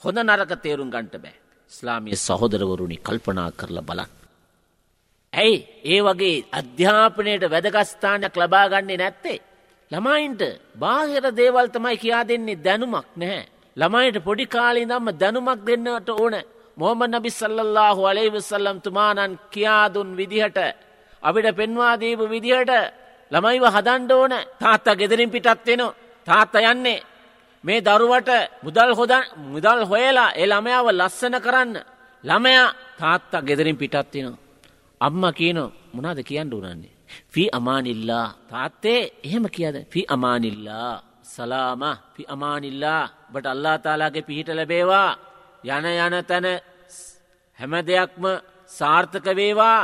හොඳ 0.01 0.17
නරක 0.19 0.51
තේරුම් 0.57 0.89
ගන්ට 0.89 1.15
බෑ 1.17 1.37
ස්ලාමිය 1.71 2.15
සහෝදරවරුණි 2.17 2.97
කල්පනා 2.99 3.49
කරලා 3.53 3.83
බලන්න 3.83 4.17
ඇයි 5.33 5.57
ඒ 5.85 5.99
වගේ 6.01 6.45
අධ්‍යාපනයට 6.51 7.43
වැදගස්ථානයක් 7.45 8.35
ලබාගන්නේ 8.35 8.97
නැත්තේ. 8.97 9.39
ළමයින්ට 9.91 10.41
බාහිර 10.75 11.25
දේවල් 11.31 11.67
තමයි 11.67 11.97
කියා 11.97 12.23
දෙන්නේ 12.23 12.61
දැනුමක් 12.65 13.07
නැහැ. 13.15 13.49
ළමයිට 13.77 14.17
පොඩි 14.23 14.45
කාලි 14.47 14.81
දම්ම 14.83 15.07
දැනුමක් 15.13 15.61
දෙන්නට 15.67 16.09
ඕන 16.11 16.35
මොහම 16.77 17.01
නබි 17.05 17.29
සල්ලල්ලාහු 17.31 18.01
අලේවිසල්ලම් 18.05 18.77
තුමානන් 18.81 19.39
කියාදුන් 19.51 20.09
විදිහට. 20.17 20.57
අපිට 21.23 21.55
පෙන්වාදීපු 21.55 22.25
විදිහට 22.29 22.71
ළමයිව 23.31 23.63
හදන්ඩ 23.75 24.11
ඕන 24.11 24.33
තාත්තා 24.59 24.95
ගෙදරින් 24.95 25.31
පිටත් 25.31 25.65
වෙන 25.67 25.83
තාත්ත 26.27 26.53
යන්නේ. 26.55 27.03
මේ 27.63 27.81
දරුවට 27.81 28.29
මුදල් 28.63 28.91
හොද 28.95 29.13
මුදල් 29.53 29.81
හොයලා 29.89 30.35
එ 30.35 30.45
ළමයාව 30.45 30.87
ලස්සන 30.91 31.35
කරන්න. 31.45 31.73
ළමයා 32.23 32.75
තාත්තා 32.99 33.41
ගෙදරින් 33.41 33.77
පිටත් 33.77 33.95
වෙනවා. 34.13 34.37
අම්ම 35.01 35.23
කියන 35.33 35.59
මොනාද 35.93 36.19
කියන්න 36.23 36.53
උනන්නේ. 36.53 36.97
ෆී 37.33 37.49
අමානිල්ලා 37.51 38.27
තාත්තේ 38.49 39.01
එහෙම 39.23 39.45
කියද 39.55 39.75
ෆි 39.91 40.01
අමානිල්ලා 40.07 40.93
සලාම 41.25 41.83
ෆි 42.15 42.23
අමානිල්ලා 42.27 43.03
බට 43.33 43.47
අල්ලා 43.47 43.77
තාලාගේ 43.79 44.27
පිහිට 44.29 44.49
ලැබේවා 44.49 45.09
යන 45.65 45.85
යන 45.85 46.15
තැන 46.29 46.47
හැම 47.59 47.73
දෙයක්ම 47.89 48.25
සාර්ථක 48.69 49.27
වේවා 49.39 49.81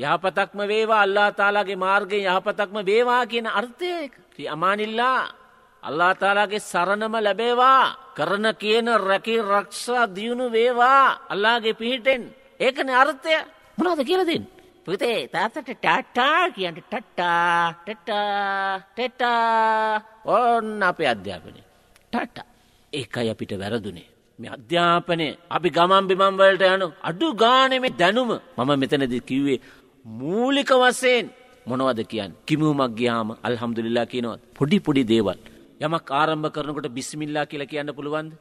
යහපතක්ම 0.00 0.60
වේවා 0.72 1.02
අල්ලා 1.06 1.30
තාලාගේ 1.32 1.82
මාර්ගයෙන් 1.84 2.26
යහපතක්ම 2.26 2.76
වේවා 2.90 3.22
කියන 3.26 3.46
අර්ථය 3.60 3.92
ෆි 4.34 4.42
අමානිල්ලා 4.48 5.20
අල්ලා 5.82 6.12
තාලාගේ 6.14 6.60
සරණම 6.62 7.14
ලැබේවා 7.26 7.82
කරන 8.16 8.46
කියන 8.62 8.88
රැකි 9.08 9.36
රක්ෂා 9.42 10.04
දියුණු 10.16 10.46
වේවා 10.52 11.04
අල්ලාගේ 11.32 11.78
පිහිටෙන්. 11.80 12.22
ඒකන 12.60 12.88
අර්ථය. 13.02 13.34
මොනාද 13.78 14.00
කියලදින්. 14.04 14.42
පුතේ 14.86 15.28
තාතට 15.28 15.58
ටටා 15.64 16.50
කියන්ට 16.56 16.80
ටට්ටා 16.82 17.74
ටටා 17.86 18.80
ටෙටා 18.94 20.02
ඔන්න 20.26 20.82
අපේ 20.82 21.08
අධ්‍යාපනය. 21.14 21.60
ටට 22.12 22.38
ඒකයි 22.92 23.30
අපිට 23.32 23.52
වැරදුනේ. 23.62 24.08
මේ 24.38 24.50
අධ්‍යාපනය. 24.50 25.26
අපි 25.50 25.68
ගමන් 25.70 26.04
බිමම්වලට 26.10 26.64
යනු 26.68 26.86
අඩු 27.02 27.28
ගානෙම 27.34 27.84
දැනුම. 28.00 28.30
මම 28.58 28.70
මෙතනද 28.80 29.14
කිව්වේ 29.28 29.60
මූලික 30.04 30.70
වසයෙන් 30.72 31.30
මොනවද 31.66 32.00
කියන්න? 32.04 32.32
කිමුමක් 32.46 32.94
ගියාම 32.96 33.36
අල්හම්දුලිල්ලා 33.42 34.06
කියනවත් 34.06 34.40
පොඩි 34.54 34.78
පොඩි 34.80 35.04
දේවල්. 35.04 35.38
යමක් 35.80 36.10
ආරම්භ 36.10 36.50
කරනකොට 36.50 36.88
බිස්මිල්ලා 36.88 37.46
කියලා 37.46 37.66
කියන්න 37.66 37.94
පුළුවන්ද? 37.94 38.32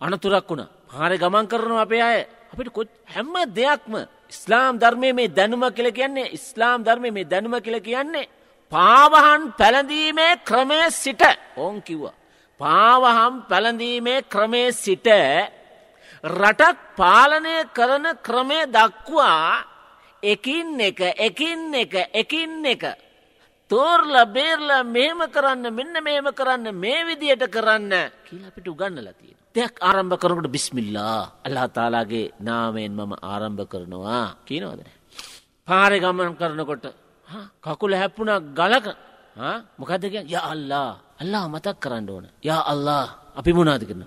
අනතුරක් 0.00 0.48
වුණ. 0.48 0.68
හාර 0.88 1.12
ගමන් 1.16 1.46
කරනවා 1.46 1.82
අපේ 1.82 2.02
අය. 2.02 2.26
අපිට 2.52 2.70
කො 2.72 2.84
හැම්ම 3.06 3.34
දෙයක්ම 3.54 3.94
ඉස්ලාම් 4.28 4.78
ධර්මය 4.78 5.12
මේ 5.12 5.28
දැනුම 5.28 5.64
කියල 5.70 5.88
කියන්නේ 5.92 6.32
ඉස්ලාම් 6.32 6.84
ධර්මය 6.84 7.10
මේ 7.10 7.24
දැනුම 7.24 7.54
කියල 7.60 7.78
කියන්නේ 7.80 8.30
පාවහන් 8.72 9.42
පැළඳීමේ 9.58 10.40
ක්‍රමය 10.48 10.80
සිට. 10.92 11.22
ඕන් 11.56 11.82
කිව්වා. 11.82 12.14
පාවහම් 12.60 13.34
පැළඳීමේ 13.50 14.22
ක්‍රමේ 14.22 14.72
සිට 14.72 15.08
රටක් 16.24 16.78
පාලනය 16.96 17.56
කරන 17.76 18.06
ක්‍රමය 18.26 18.58
දක්වා 18.68 19.69
එකින් 20.22 20.80
එක 20.80 21.00
එකින් 21.16 21.74
එක 21.74 21.94
එකින් 22.12 22.64
එක. 22.66 22.84
තෝර්ල 23.70 24.14
බේර්ල 24.36 24.70
මෙහෙම 24.84 25.20
කරන්න 25.34 25.74
මෙන්න 25.78 25.94
මෙහෙම 26.06 26.28
කරන්න 26.38 26.74
මේ 26.74 27.04
විදියට 27.08 27.44
කරන්න 27.54 27.92
කියලා 28.26 28.50
අපිට 28.52 28.68
උගන්නලා 28.68 29.14
තියෙන. 29.18 29.36
දෙයක් 29.54 29.74
ආරම්භ 29.80 30.16
කරනකට 30.22 30.48
බිස්මිල්ලා 30.54 31.20
අල්ලා 31.46 31.68
තාලාගේ 31.68 32.32
නාමයෙන් 32.40 32.92
මම 32.92 33.12
ආරම්භ 33.22 33.64
කරනවා 33.72 34.36
කියනවදන. 34.46 34.88
පාරය 35.68 35.96
ගමන 36.02 36.36
කරනකොට 36.40 36.84
කකුල 37.64 37.92
හැප්පුුණක් 38.00 38.44
ගලක. 38.58 38.86
මොකදක 39.78 40.14
ය 40.34 40.36
අල්ලා 40.52 40.90
අල්ලා 41.22 41.44
මතක් 41.48 41.76
කරන්න 41.82 42.10
ඕන. 42.10 42.26
යා 42.48 42.62
අල්ලා 42.72 43.04
අපි 43.40 43.52
මුණනාද 43.52 43.82
කරන? 43.82 44.02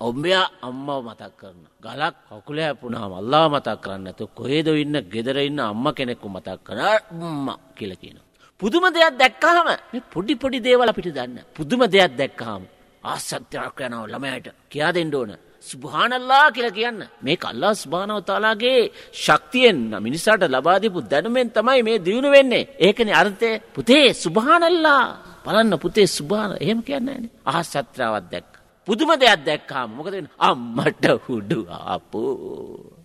ඔම්බයා 0.00 0.44
අම්මව 0.62 0.88
මතක් 1.06 1.32
කරන. 1.40 1.58
ගලක් 1.80 2.14
කකුල 2.28 2.58
හැපුුණාම 2.60 3.12
අල්ලා 3.12 3.46
මතක් 3.48 3.76
කරන්න 3.82 4.06
ඇතු 4.06 4.24
කොේද 4.30 4.68
ඉන්න 4.76 4.96
ගෙදර 5.12 5.36
ඉන්න 5.40 5.60
අම්ම 5.62 5.86
කෙනෙක්කු 5.92 6.28
මතක් 6.28 6.58
කර 6.64 6.80
ම්ම 7.12 7.48
කියල 7.76 7.92
කියන. 7.96 8.18
පුදුම 8.60 8.84
දෙයක් 8.88 9.14
දැක්කාම 9.16 9.68
පොඩි 10.14 10.34
පොඩි 10.36 10.58
දේවල 10.60 10.88
අපිට 10.88 11.10
දන්න 11.10 11.38
පුදුම 11.56 11.82
දෙයක් 11.86 12.12
දැක්කාම 12.20 12.62
ආසත්‍යයක් 13.04 13.78
යනව 13.80 14.06
ළමයට. 14.06 14.46
කියා 14.70 14.92
දෙන්න 14.92 15.14
ඕන. 15.14 15.32
සුභානල්ලා 15.62 16.46
කියලා 16.52 16.76
කියන්න. 16.78 17.00
මේ 17.20 17.36
කල්ලා 17.36 17.74
ස්භානව 17.76 18.18
තාලාගේ 18.22 18.80
ශක්තියෙන් 19.16 19.78
මිනිසාට 19.98 20.42
ලබාදිපු 20.46 20.98
දැනුමෙන් 21.02 21.48
තමයි 21.50 21.80
මේ 21.82 21.98
දියුණු 21.98 22.30
වෙන්නේ. 22.30 22.68
ඒකන 22.78 23.08
අර්ථය. 23.12 23.50
පුතේ 23.74 24.06
සුභානල්ලා 24.14 25.27
බලන්න 25.48 25.74
පුතේ 25.80 26.06
සුභාන 26.08 26.50
එහෙම 26.60 26.80
කියන්න 26.82 27.08
න 27.20 27.24
අහ 27.46 27.62
සත්‍රාවත් 27.64 28.24
දැක්. 28.32 28.48
පුදුම 28.88 29.10
දෙයක් 29.22 29.40
දැක්කාම 29.48 29.88
මොකද 29.96 30.14
අම්මට 30.40 31.04
හුඩු 31.26 31.58
අපෝ 31.94 32.98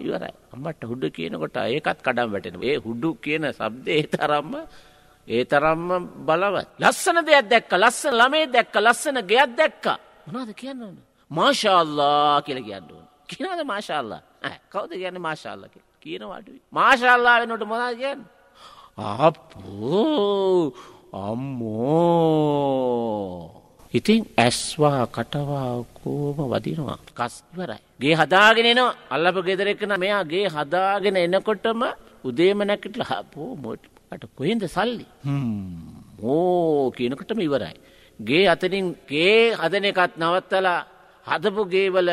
ඉවරයි 0.00 0.34
අම්මට 0.54 0.82
හුඩු 0.90 1.06
කියනකොට 1.16 1.56
ඒකත් 1.64 1.98
කඩම් 2.04 2.28
වැටෙන 2.32 2.56
ඒ 2.62 2.76
හුඩු 2.76 3.08
කියන 3.24 3.44
සබ්දේ 3.52 4.02
තරම්ම 4.12 4.52
ඒ 5.28 5.44
තරම්ම 5.44 5.88
බලවත්. 6.26 6.68
ලස්සන 6.78 7.18
දෙයක් 7.28 7.46
දැක්ක 7.52 7.72
ලස්සන 7.74 8.14
ළමේ 8.20 8.46
දැක්ක 8.54 8.74
ලස්සන 8.76 9.16
ගෙයක් 9.30 9.50
දැක්ක. 9.58 9.84
මොනාද 10.26 10.50
කියන්න 10.54 10.82
ඕන. 10.82 10.96
මාශාල්ලා 11.30 12.42
කියල 12.46 12.60
කියන්න 12.68 12.88
ඕන. 12.90 13.06
කියනද 13.28 13.60
මාශාල්ලා 13.64 14.22
කවද 14.72 14.92
කියන්න 15.02 15.18
මාශාල්ල 15.20 15.62
කියනවාට. 16.02 16.48
මාශාල්ලා 16.72 17.36
වෙනට 17.40 17.64
මොනා 17.66 17.92
කියන්න. 17.94 18.20
අපෝ 18.98 20.72
අම්මෝ. 21.28 22.76
ඉතින් 23.98 24.22
ඇස්වා 24.44 25.02
කටවා 25.14 25.70
කෝම 25.98 26.38
වදිනවා 26.52 26.98
කස් 27.18 27.34
ඉවරයි. 27.52 27.80
ගේ 28.02 28.14
හදාගෙන 28.20 28.68
නවා 28.76 28.92
අල්ලප 29.14 29.36
ගෙදරෙක්න 29.48 29.92
මෙයාගේ 30.02 30.46
හදාගෙන 30.56 31.16
එනකොටම 31.24 31.80
උදේම 32.28 32.60
නැකට 32.68 32.96
හපෝ 33.10 33.50
මොට 33.64 33.82
අට 34.12 34.22
කොහෙන්ද 34.38 34.62
සල්ලි 34.76 35.06
මෝ 36.20 36.90
කියනකටම 36.96 37.38
ඉවරයි. 37.46 37.76
ගේ 38.28 38.44
අතනින් 38.54 38.86
ගේ 39.10 39.40
හදන 39.60 39.84
එකත් 39.90 40.12
නවත්තලා 40.22 40.80
හදපු 41.30 41.62
ගේවල 41.72 42.10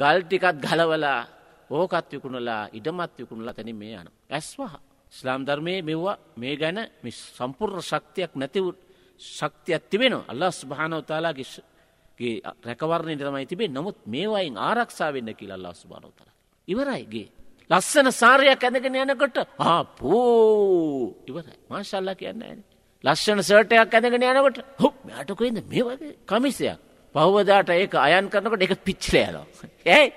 ගල්ටිකත් 0.00 0.56
ගලවලා 0.64 1.20
ඕකත් 1.76 2.06
විකුණලා 2.12 2.62
ඉඩමත් 2.78 3.12
විකුණලා 3.18 3.54
තැන 3.56 3.70
මේ 3.80 3.94
යන. 4.00 4.08
ඇස්වා 4.36 4.74
ස්ලාම් 5.12 5.46
ධර්මය 5.46 5.82
මෙව්වා 5.82 6.18
මේ 6.36 6.56
ගැන 6.56 6.78
සම්පුර්ණ 7.38 7.82
ශක්තියක් 7.82 8.32
නැතිවු 8.34 8.70
ශක්තියක් 9.20 9.82
තිබෙන 9.90 10.14
අල්ලස් 10.24 10.58
භානවතාලාගේ 10.64 11.62
රැකවරණය 12.62 13.16
තමයි 13.16 13.46
තිබේ 13.46 13.68
නමුත් 13.68 13.98
මේවායින් 14.06 14.56
ආරක්ෂා 14.58 15.12
වෙන්න 15.12 15.34
කියලා 15.34 15.56
අල්ලා 15.56 15.74
ස්භානවතලා. 15.74 16.32
ඉවරයිගේ 16.68 17.28
ලස්සන 17.70 18.08
සාරයක් 18.12 18.62
ඇඳගෙන 18.62 18.96
යනකොට 18.96 19.36
ආපෝ 19.58 21.16
ඉවරයි 21.26 21.56
මාශල්ලා 21.68 22.14
කියන්න 22.14 22.42
ඇන. 22.42 22.60
ලස්සන 23.04 23.42
සර්ටයක් 23.42 23.94
ඇඳගෙන 23.94 24.22
යනකොට 24.24 24.58
හො 24.78 24.88
මටකොයිද 25.04 25.58
මේ 25.64 25.84
වගේ 25.84 26.14
කමිසයක් 26.24 26.78
පහවදාට 27.14 27.70
ඒක 27.72 27.94
අයන් 27.96 28.30
කරනකොට 28.30 28.62
එක 28.62 28.74
පිච්චලයනවා. 28.80 29.46
ඇයි 29.88 30.12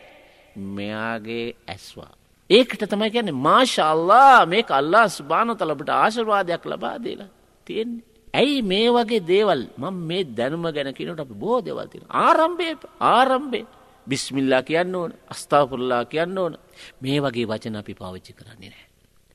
මෙයාගේ 0.56 1.48
ඇස්වා. 1.68 2.14
ඒකට 2.50 2.84
තමයි 2.86 3.10
ගැන 3.12 3.30
මාශල්ලා 3.38 4.46
මේ 4.46 4.64
අල්ලා 4.70 5.08
ස්භානතලබට 5.10 5.90
ආශර්වාදයක් 5.92 6.64
ලබා 6.66 6.98
දේලා 7.04 7.32
තියෙන්නේ. 7.68 8.04
ඇයි 8.34 8.62
මේ 8.62 8.88
වගේ 8.90 9.22
දේවල් 9.24 9.62
මං 9.78 9.96
මේ 10.10 10.24
දැනුම 10.38 10.66
ගැනකිනට 10.68 11.20
අප 11.20 11.32
බෝ 11.34 11.60
දෙවල්තින. 11.62 12.04
ආරම්භය 12.10 12.74
ආරම්භේ 13.00 13.66
බිස්මිල්ලා 14.08 14.64
කියන්න 14.64 14.96
ඕන 14.96 15.12
අස්ථාපුරල්ලා 15.28 16.04
කියන්න 16.06 16.38
ඕන 16.38 16.54
මේ 17.02 17.20
වගේ 17.22 17.48
වචන 17.48 17.76
අපි 17.76 17.94
පාවිච්චි 17.94 18.34
කරන්නේ 18.34 18.70
නෑ. 18.70 18.88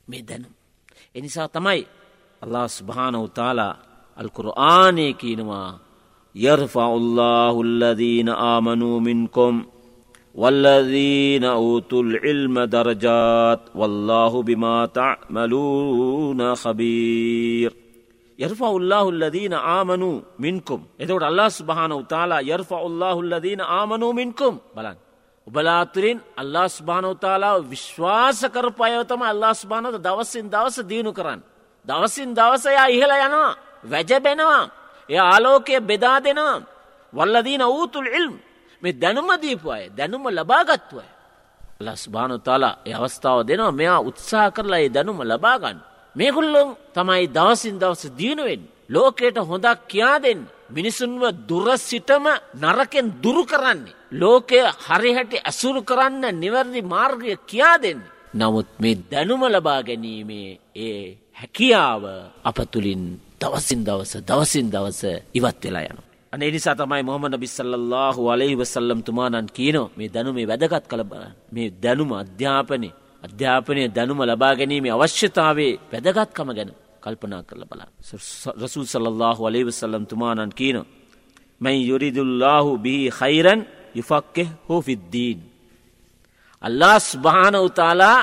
මේ 0.08 0.22
දැනුම්. 0.22 0.52
එනිසා 1.14 1.48
තමයි 1.48 1.82
අල්ලා 2.42 2.68
ස්භාන 2.68 3.14
උතාලා 3.16 3.74
අල්කුර 4.18 4.48
ආනය 4.56 5.06
කියනවා 5.14 5.70
යර්ෆා 6.34 6.88
උල්ලා 6.88 7.52
හුල්ලදීන 7.52 8.28
ආමනූමින් 8.28 9.30
කොම්. 9.30 9.56
والذين 10.35 11.45
أوتوا 11.45 12.03
العلم 12.03 12.59
درجات 12.59 13.61
والله 13.75 14.43
بما 14.43 14.85
تعملون 14.85 16.55
خبير 16.55 17.71
යර්ෆ 18.39 18.61
උල්ලාහුල්ලදීන 18.61 19.53
ආමනු 19.53 20.09
මින්කුම් 20.39 20.81
එතකට 20.95 21.23
අල්ලාස් 21.23 21.55
භාන 21.63 21.91
උතාලා 21.91 22.41
යර්ෆ 22.43 22.71
උල්ලාහුල්ලදීන 22.87 23.61
ආමනු 23.61 24.07
මින්කුම් 24.19 24.53
බලන් 24.75 24.97
ඔබලාතුරින් 25.47 26.17
අල්ලාස් 26.37 26.75
භානවතාලාව 26.81 27.57
විශ්වාස 27.71 28.39
කරපු 28.55 28.81
අයවතම 28.83 29.21
අල්ලාස් 29.23 29.59
භානත 29.69 29.95
දවසින් 30.07 30.45
දවස 30.53 30.77
දියුණු 30.89 31.11
කරන්න. 31.17 31.39
දවසින් 31.87 32.29
දවසයා 32.37 32.87
ඉහල 32.95 33.11
යනවා 33.17 33.51
වැජබෙනවා 33.83 34.63
එය 35.09 35.19
ආලෝකය 35.23 35.75
බෙදා 35.81 36.17
දෙනවා 36.25 36.57
වල්ලදීන 37.13 37.63
ඌතුල් 37.67 38.07
ඉල්ම් 38.09 38.33
මේ 38.84 38.94
දැනුම 38.94 39.28
දීපු 39.42 39.68
අය 39.70 39.84
දැනුම 39.90 40.24
ලබාගත්තු 40.30 40.94
අය. 40.98 41.10
ලස් 41.80 42.02
භානොතාලා 42.08 42.74
ඒ 42.86 42.94
අවස්ථාව 42.94 43.38
දෙනවා 43.48 43.72
මෙයා 43.72 44.00
උත්සා 44.00 44.48
කරලා 44.50 44.80
ඒ 44.80 44.90
දැනුම 44.96 45.18
ලබාගන්න. 45.22 45.78
මේකුල්ලොම් 46.16 46.68
තමයි 46.94 47.24
දවසින් 47.28 47.76
දවස 47.80 48.02
දියුණුවෙන් 48.18 48.62
ලෝකයට 48.88 49.36
හොඳක් 49.40 49.78
කියා 49.88 50.18
දෙන්න. 50.18 50.40
මිනිසුන්ව 50.70 51.22
දුර 51.48 51.68
සිටම 51.80 52.24
නරකෙන් 52.62 53.06
දුරු 53.22 53.42
කරන්නේ. 53.44 53.96
ලෝකය 54.12 54.60
හරිහැටි 54.86 55.38
ඇසුරු 55.40 55.80
කරන්න 55.82 56.24
නිවැරදි 56.34 56.80
මාර්ගය 56.84 57.34
කියා 57.42 57.76
දෙන්න. 57.78 58.00
නමුත් 58.34 58.68
මේ 58.80 58.96
දැනුම 59.10 59.42
ලබා 59.46 59.80
ගැනීමේ 59.82 60.48
ඒ 60.76 61.02
හැකියාව 61.32 62.02
අප 62.44 62.58
තුළින් 62.72 63.02
දවසින් 63.40 63.80
දවස 63.84 64.12
දවසින් 64.28 64.66
දවස 64.70 65.00
ඉවත් 65.34 65.62
වෙලා 65.64 65.86
යන. 65.90 65.98
අනේ 66.34 66.50
නිසා 66.50 66.74
තමයි 66.74 67.02
මොහමද 67.02 67.34
බිස්සල්ලල්له 67.36 68.16
අලෙහි 68.28 68.54
වසල්ලම් 68.54 69.00
තුමානන් 69.02 69.48
කියනෝ 69.48 69.86
මේ 69.96 70.08
දැනුමේ 70.08 70.46
වැදගත් 70.46 70.84
කළ 70.86 71.04
බලන්න 71.04 71.34
මේ 71.52 71.68
දැනුම 71.78 72.10
අධ්‍යාපනය 72.14 72.88
අධ්‍යාපනය 73.22 73.82
දැනුම 73.88 74.20
ලබා 74.22 74.54
ගැනීම 74.54 74.84
අවශ්‍යතාවේ 74.90 75.72
වැදගත්කම 75.92 76.48
ගැන 76.52 76.70
කල්පනා 77.00 77.42
කරල 77.42 77.64
බලන්න 77.64 77.90
රසූ 78.58 78.84
සල්له 78.86 79.38
අලෙහි 79.42 79.64
වසල්ලම් 79.64 80.04
තුමානන් 80.06 80.52
කියනෝ 80.52 80.86
මැයි 81.60 81.88
යුරිදුල්ලාහු 81.88 82.70
බිහි 82.78 83.10
හයිරන් 83.12 83.60
යුෆක්කෙ 83.94 84.44
හෝ 84.68 84.80
ෆිද්දීන්. 84.82 85.38
අල්ලා 86.62 86.98
ස්භාන 87.00 87.54
උතාලා 87.58 88.18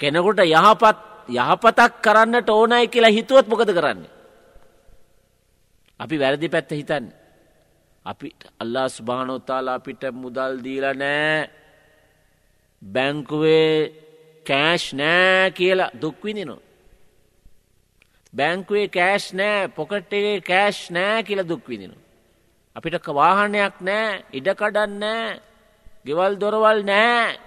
කෙනකොට 0.00 0.40
යහපත් 0.46 0.96
යහපතක් 1.30 1.92
කරන්නට 2.02 2.48
ඕනයි 2.50 2.88
කියලා 2.88 3.10
හිතුවත් 3.10 3.46
මොකද 3.46 3.70
කරන්නේ. 3.70 4.17
අපි 6.00 6.16
වැරදි 6.22 6.48
පැත්ත 6.48 6.70
හිතන්න. 6.70 7.06
අපි 8.04 8.28
අල්ලා 8.62 8.88
ස්භානොත්තාලා 8.88 9.78
අපිට 9.80 10.02
මුදල් 10.12 10.54
දීල 10.64 10.86
නෑ 11.02 11.50
බැංකුවේ 12.82 13.92
කෑෂ් 14.46 14.84
නෑ 15.00 15.50
කියලා 15.58 15.94
දුක්විදිනවා. 16.02 16.62
බැංකුවේ 18.32 18.88
කෑෂ් 18.88 19.26
නෑ 19.34 19.68
පොකට්ටේ 19.68 20.40
කෑෂ් 20.40 20.90
නෑ 20.90 21.22
කියල 21.22 21.42
දුක්විදිනවා. 21.50 22.04
අපිට 22.76 23.06
වාහනයක් 23.18 23.76
නෑ 23.80 24.22
ඉඩකඩන්න 24.38 24.92
නෑ 25.02 25.40
ගෙවල් 26.06 26.34
දොරවල් 26.40 26.80
නෑ 26.90 27.38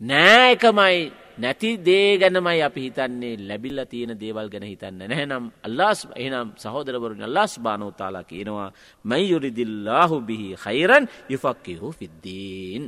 නෑ 0.00 0.52
එකමයි 0.54 0.98
නැති 1.40 1.70
දේ 1.78 2.18
ගැනමයි 2.18 2.62
අපි 2.62 2.80
හිතන්නේ 2.80 3.34
ලැබිල්ල 3.40 3.80
තියෙන 3.86 4.12
දේවල් 4.16 4.48
ගැන 4.48 4.64
හිතන්න 4.64 4.98
නැහැනම් 5.00 5.44
අල්ලාස් 5.60 6.00
එනම් 6.16 6.48
සහෝදරවරුන් 6.56 7.22
අල්ලාස් 7.22 7.52
බානෝතාලා 7.58 8.24
කියනවා 8.24 8.70
මයි 9.04 9.24
යුරිදිල්ලාහු 9.30 10.16
බිහි 10.22 10.48
හයිරන් 10.58 11.04
යුෆක්කිහු 11.28 11.86
ෆිද්දීන් 11.92 12.84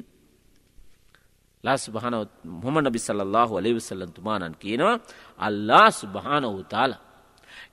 ලස් 1.65 1.85
බහන 1.91 2.15
මොම 2.55 2.77
නබි 2.81 2.99
සල්ලල්ලාහු 3.01 3.53
අලිවිසල්ලන්තුමානන් 3.57 4.55
කියනවා 4.57 5.01
අල්ලාස් 5.41 5.97
බහනවතාලා 6.07 7.03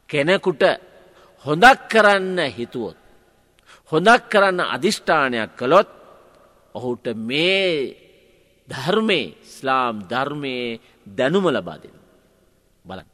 කෙනෙකුට 0.07 0.63
හොඳක් 1.45 1.79
කරන්න 1.87 2.37
හිතුවොත්. 2.49 2.97
හොඳක් 3.91 4.23
කරන්න 4.29 4.59
අධිෂ්ඨානයක් 4.67 5.51
කළොත් 5.55 5.89
ඔහුට 6.75 7.05
මේ 7.19 8.08
ධර්මේ 8.69 9.25
ස්ලාම් 9.45 9.95
ධර්මයේ 10.05 10.79
දැනුම 11.07 11.45
ලබා 11.47 11.77
දෙන. 11.77 11.95
බලන්. 12.85 13.07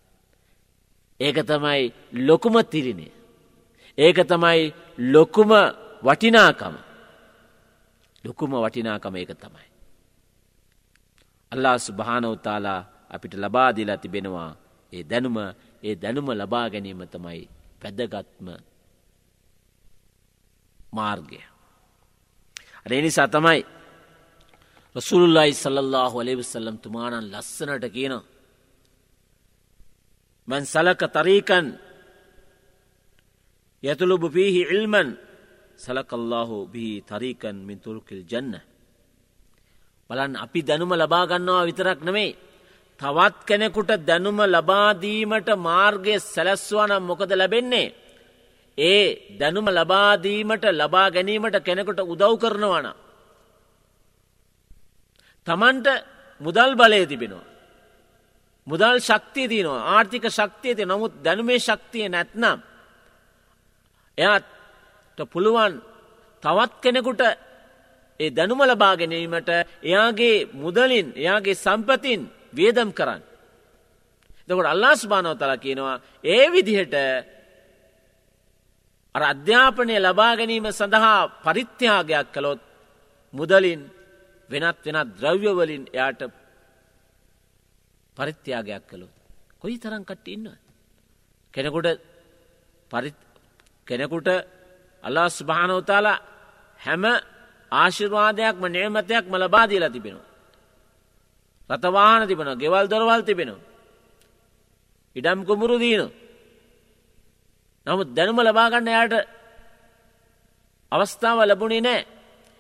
ඒක 1.20 1.38
තමයි 1.44 1.84
ලොකුම 2.28 2.56
තිරිණය. 2.64 3.08
ඒක 3.98 4.18
තමයි 4.24 4.74
ලොකුම 5.14 5.52
වටිනාකම. 6.04 6.76
ලොකුම 8.24 8.52
වටිනාකම 8.56 9.16
ඒක 9.16 9.32
තමයි. 9.36 9.68
අල්ලා 11.52 11.78
සුභානවතාලා 11.78 12.82
අපිට 13.10 13.34
ලබාදිලා 13.36 13.98
තිබෙනවා 13.98 14.52
ඒ 14.94 15.04
දැනුම 15.04 15.38
ඒ 15.84 15.96
දැනුම 15.96 16.28
ලබා 16.32 16.70
ගැනීම 16.70 17.02
තමයි 17.08 17.42
වැදගත්ම 17.82 18.48
මාර්ගය. 20.92 21.40
අරනිසා 22.86 23.28
තමයි 23.28 23.75
රසුල්ලයි 24.96 25.52
සල්له 25.54 26.14
ලෙවිසල්ලම් 26.24 26.78
තුමානන් 26.80 27.26
ලස්සනට 27.34 27.86
කියන. 27.96 28.14
මන් 30.48 30.64
සලක 30.66 31.02
තරීකන් 31.18 31.66
යතුළුබු 33.84 34.28
පීහි 34.30 34.62
ඉල්මන් 34.76 35.10
සලකල්ලාහෝ 35.78 36.70
බිහි 36.74 37.04
තරීකන් 37.04 37.56
මින් 37.68 37.78
තුරුකිල් 37.80 38.22
ජන්න. 38.24 38.56
බලන් 40.10 40.34
අපි 40.36 40.60
දැනුම 40.64 40.92
ලබාගන්නවා 40.94 41.68
විතරක් 41.70 42.00
නෙමේ. 42.00 42.38
තවත් 43.00 43.38
කෙනෙකුට 43.48 43.92
දැනුම 44.08 44.40
ලබාදීමට 44.48 45.50
මාර්ගය 45.60 46.16
සැලැස්වනම් 46.24 47.04
මොකද 47.04 47.32
ලැබෙන්නේ. 47.34 47.94
ඒ 48.78 49.06
දැනුම 49.40 49.68
ලබාදීමට 49.70 50.66
ලබා 50.74 51.08
ගැනීමට 51.12 51.58
කෙනෙකුට 51.68 52.00
උදව් 52.04 52.34
කරනවනා. 52.44 53.05
තමන්ට 55.48 55.88
මුදල් 56.42 56.72
බලය 56.76 57.06
තිබෙනවා. 57.06 57.46
මුදල් 58.68 58.98
ශක්තිය 59.00 59.48
තියනවා 59.48 59.82
ආර්ථික 59.88 60.26
ශක්තියති 60.30 60.84
නමුත් 60.86 61.14
දැනුමේ 61.24 61.60
ශක්තිය 61.60 62.08
නැත්නම්. 62.08 62.60
එයාට 64.18 64.46
පුළුවන් 65.26 65.74
තවත් 66.44 66.74
කෙනෙකුට 66.82 67.22
ඒ 68.20 68.30
දැනුම 68.30 68.62
ලබා 68.62 68.96
ගැනීමට 68.96 69.50
එයාගේ 69.84 70.48
මුදලින් 70.56 71.08
එයාගේ 71.16 71.56
සම්පතින් 71.56 72.22
වියදම් 72.54 72.90
කරන්න. 72.92 73.22
දකොට 74.48 74.66
අල්ලාස් 74.66 75.02
භානව 75.04 75.38
තලා 75.38 75.58
කියනවා 75.58 75.98
ඒ 76.26 76.46
විදිහට 76.52 76.96
අර 79.16 79.24
අධ්‍යාපනය 79.24 79.96
ලබා 80.00 80.34
ගැනීම 80.36 80.68
සඳහා 80.72 81.20
පරිත්‍යාගයක් 81.44 82.28
කළොත් 82.34 82.62
මුදලින් 83.34 83.82
වෙනත් 84.50 84.78
වෙනත් 84.86 85.10
ද්‍රව්‍යවලින් 85.20 85.84
එයාට 85.94 86.22
පරිත්‍යාගයක් 88.18 88.84
කළොත්. 88.90 89.14
කොයි 89.62 89.78
තරංකට 89.78 90.28
ඉන්න. 90.28 90.48
කෙනෙකුට 91.54 91.88
කෙනෙකුට 93.88 94.28
අල්ලාස් 95.04 95.36
භානවතාලා 95.44 96.24
හැම 96.80 97.04
ආශිර්වාදයක්ම 97.72 98.64
නේමතයක් 98.68 99.26
ම 99.28 99.36
ලබාදීලා 99.36 99.90
තිබෙනවා. 99.90 100.32
රතවාහන 101.70 102.28
තිබෙන 102.28 102.50
ගෙවල් 102.62 102.86
දොරවල් 102.88 103.22
තිබෙනවා. 103.24 103.66
ඉඩම් 105.16 105.40
කුමුරු 105.48 105.78
දීන. 105.80 106.04
නමුත් 107.88 108.10
දැනුම 108.16 108.40
ලබාගන්න 108.40 108.88
යායට 108.88 109.16
අවස්ථාව 110.92 111.40
ලැබුණේ 111.42 111.82
නෑ. 111.82 112.02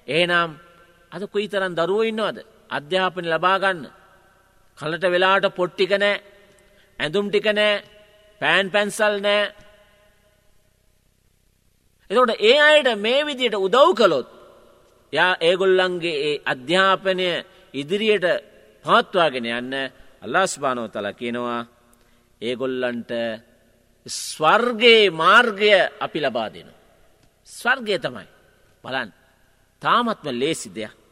ඒනම් 0.08 0.52
අද 1.16 1.24
කොයි 1.26 1.48
තරන් 1.48 1.74
දරුව 1.74 2.02
ඉන්නවද. 2.04 2.38
අධ්‍යාපන 2.70 3.26
ලබාගන්න. 3.26 3.84
කලට 4.78 5.06
වෙලාට 5.06 5.46
පොට්ටික 5.52 5.92
නෑ 5.94 6.16
ඇඳුම් 7.00 7.28
ටික 7.30 7.48
නෑ 7.50 7.84
පෑන් 8.42 8.68
පැන්සල් 8.72 9.16
නෑ. 9.20 9.44
එතකොට 12.12 12.32
ඒ 12.40 12.58
අයට 12.62 12.90
මේ 12.98 13.26
විදියට 13.26 13.56
උදව් 13.58 13.90
කළොත් 13.94 14.28
යා 15.14 15.32
ඒගොල්ලන්ගේ 15.40 16.22
ඒ 16.22 16.36
අධ්‍යාපනය 16.46 17.30
ඉදිරියට 17.74 18.28
පවත්වාගෙන 18.86 19.48
යන්න 19.52 19.74
අල්ලා 20.22 20.46
ස්භානෝ 20.48 20.88
තල 20.88 21.08
කියනවා 21.20 21.62
ඒගොල්ලන්ට 22.42 23.12
ස්වර්ගේ 24.06 25.10
මාර්ගය 25.12 25.72
අපි 26.00 26.20
ලබා 26.20 26.50
දෙන. 26.50 26.70
ස්වර්ගය 27.48 27.96
තමයි 28.00 28.28
බලන් 28.84 29.10
තාමත්ම 29.82 30.28
ලේසි 30.34 30.70
දෙයක්. 30.70 31.05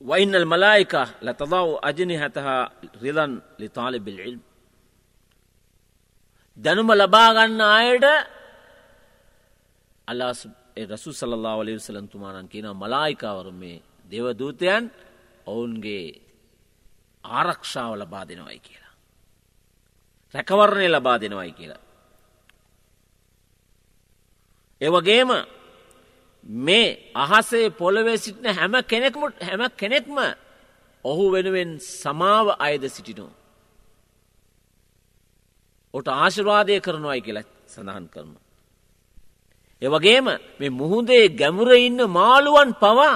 وإن 0.00 0.34
الملائكة 0.34 1.02
لتضع 1.22 1.78
أجنحتها 1.82 2.56
رضا 3.02 3.26
لطالب 3.58 4.08
العلم 4.08 4.40
දැනුම 6.58 6.90
ලබාගන්න 6.92 7.60
අයට 7.60 8.04
අල්ලා 10.08 10.32
රසු 10.84 11.12
සල්ලා 11.12 11.56
වලි 11.56 11.78
සලන්තුමානන් 11.78 12.48
කියන 12.48 12.66
මලායිකාවරු 12.72 13.52
මේ 13.52 13.82
දෙවදූතයන් 14.10 14.84
ඔවුන්ගේ 15.46 16.06
ආරක්ෂාව 17.24 17.92
ලබා 17.96 18.28
දෙනවයි 18.28 18.58
කියලා. 18.58 18.92
රැකවරණය 20.34 20.88
ලබා 20.88 21.20
දෙනවයි 21.20 21.52
කියලා. 21.52 21.82
එවගේම 24.80 25.30
මේ 26.47 27.11
අහසේ 27.15 27.69
පොළොවේ 27.71 28.17
සිටින 28.17 28.47
හැම 28.49 28.73
කෙනෙක්මුට 28.83 29.35
හැම 29.41 29.61
කෙනෙක්ම 29.71 30.17
ඔහු 31.05 31.25
වෙනුවෙන් 31.31 31.69
සමාව 31.93 32.47
අයද 32.59 32.83
සිටිනෝ. 32.87 33.31
ඔට 35.93 36.07
ආශිර්වාදය 36.09 36.73
කරනවායි 36.79 37.21
කියලා 37.21 37.47
සඳහන් 37.67 38.05
කරන. 38.13 38.31
එවගේම 39.81 40.27
මේ 40.59 40.71
මුහුදේ 40.71 41.25
ගැමුර 41.31 41.69
ඉන්න 41.77 41.99
මාළුවන් 42.09 42.71
පවා 42.73 43.15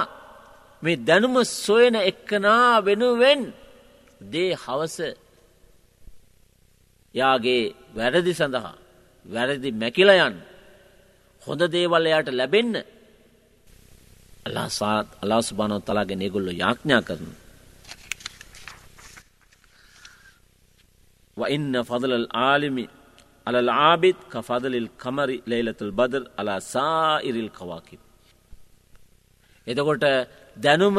මේ 0.82 0.96
දැනුම 0.98 1.36
සොයන 1.44 1.94
එක්කනා 2.02 2.84
වෙනුවෙන් 2.86 3.40
දේ 4.32 4.52
හවස 4.54 4.96
යාගේ 7.14 7.62
වැරදි 7.94 8.32
සඳහා 8.34 8.74
වැරදි 9.26 9.70
මැකිලයන් 9.72 10.34
හොඳ 11.42 11.62
දේවල්ලයාට 11.74 12.28
ලැබෙන්න 12.30 12.74
අල්ලා 14.45 14.69
සාත් 14.71 15.07
අලා 15.23 15.41
සුබානො 15.41 15.75
තලාගේ 15.81 16.17
නෙගොල්ලො 16.17 16.51
යාඥා 16.53 17.01
කරන. 17.01 17.27
وإن 21.37 21.83
فضل 21.83 22.11
العالم 22.13 22.77
على 23.47 23.59
العابد 23.59 24.15
كفضل 24.33 24.73
القمر 24.75 25.29
ليلة 25.47 25.79
البدر 25.81 26.21
على 26.39 26.53
سائر 26.59 27.35
الكواكب 27.35 27.99
එතකොට 29.67 30.03
දැනුම 30.57 30.97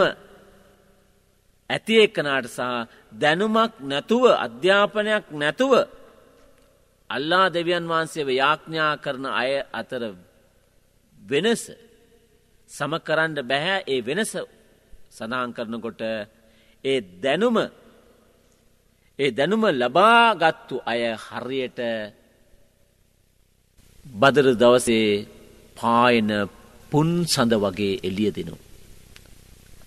ඇති 1.71 1.95
එක්කනාට 2.05 2.47
සහ 2.49 2.67
දැනුමක් 3.15 3.73
නැතුව 3.83 4.25
අධ්‍යාපනයක් 4.37 5.25
නැතුව 5.35 5.73
අල්ලා 7.11 7.47
දෙවියන් 7.49 7.85
වහන්සේව 7.91 8.29
යාඥා 8.33 8.93
කරන 8.97 9.25
අය 9.33 9.53
අතර 9.73 10.03
වෙනස 11.19 11.63
සමකරන්න 12.74 13.36
බැහැ. 13.50 13.78
ඒ 13.88 14.02
වෙනස 14.02 14.34
සඳහන් 15.10 15.52
කරනකොට 15.56 16.02
ඒ 16.84 17.00
දැනුම 17.24 17.58
ඒ 19.20 19.32
දැනුම 19.32 19.64
ලබාගත්තු 19.82 20.76
අය 20.86 21.02
හරියට 21.26 21.80
බදර 24.06 24.48
දවසේ 24.56 25.08
පායන 25.78 26.30
පුන් 26.92 27.10
සඳ 27.26 27.54
වගේ 27.64 28.00
එලිය 28.04 28.32
දෙනු. 28.38 28.56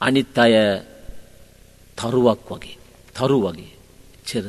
අනිත් 0.01 0.39
අය 0.39 0.55
තරුවක් 1.99 2.49
වගේ 2.51 2.79
තරු 3.17 3.39
වගේ. 3.45 3.75
චෙර 4.29 4.45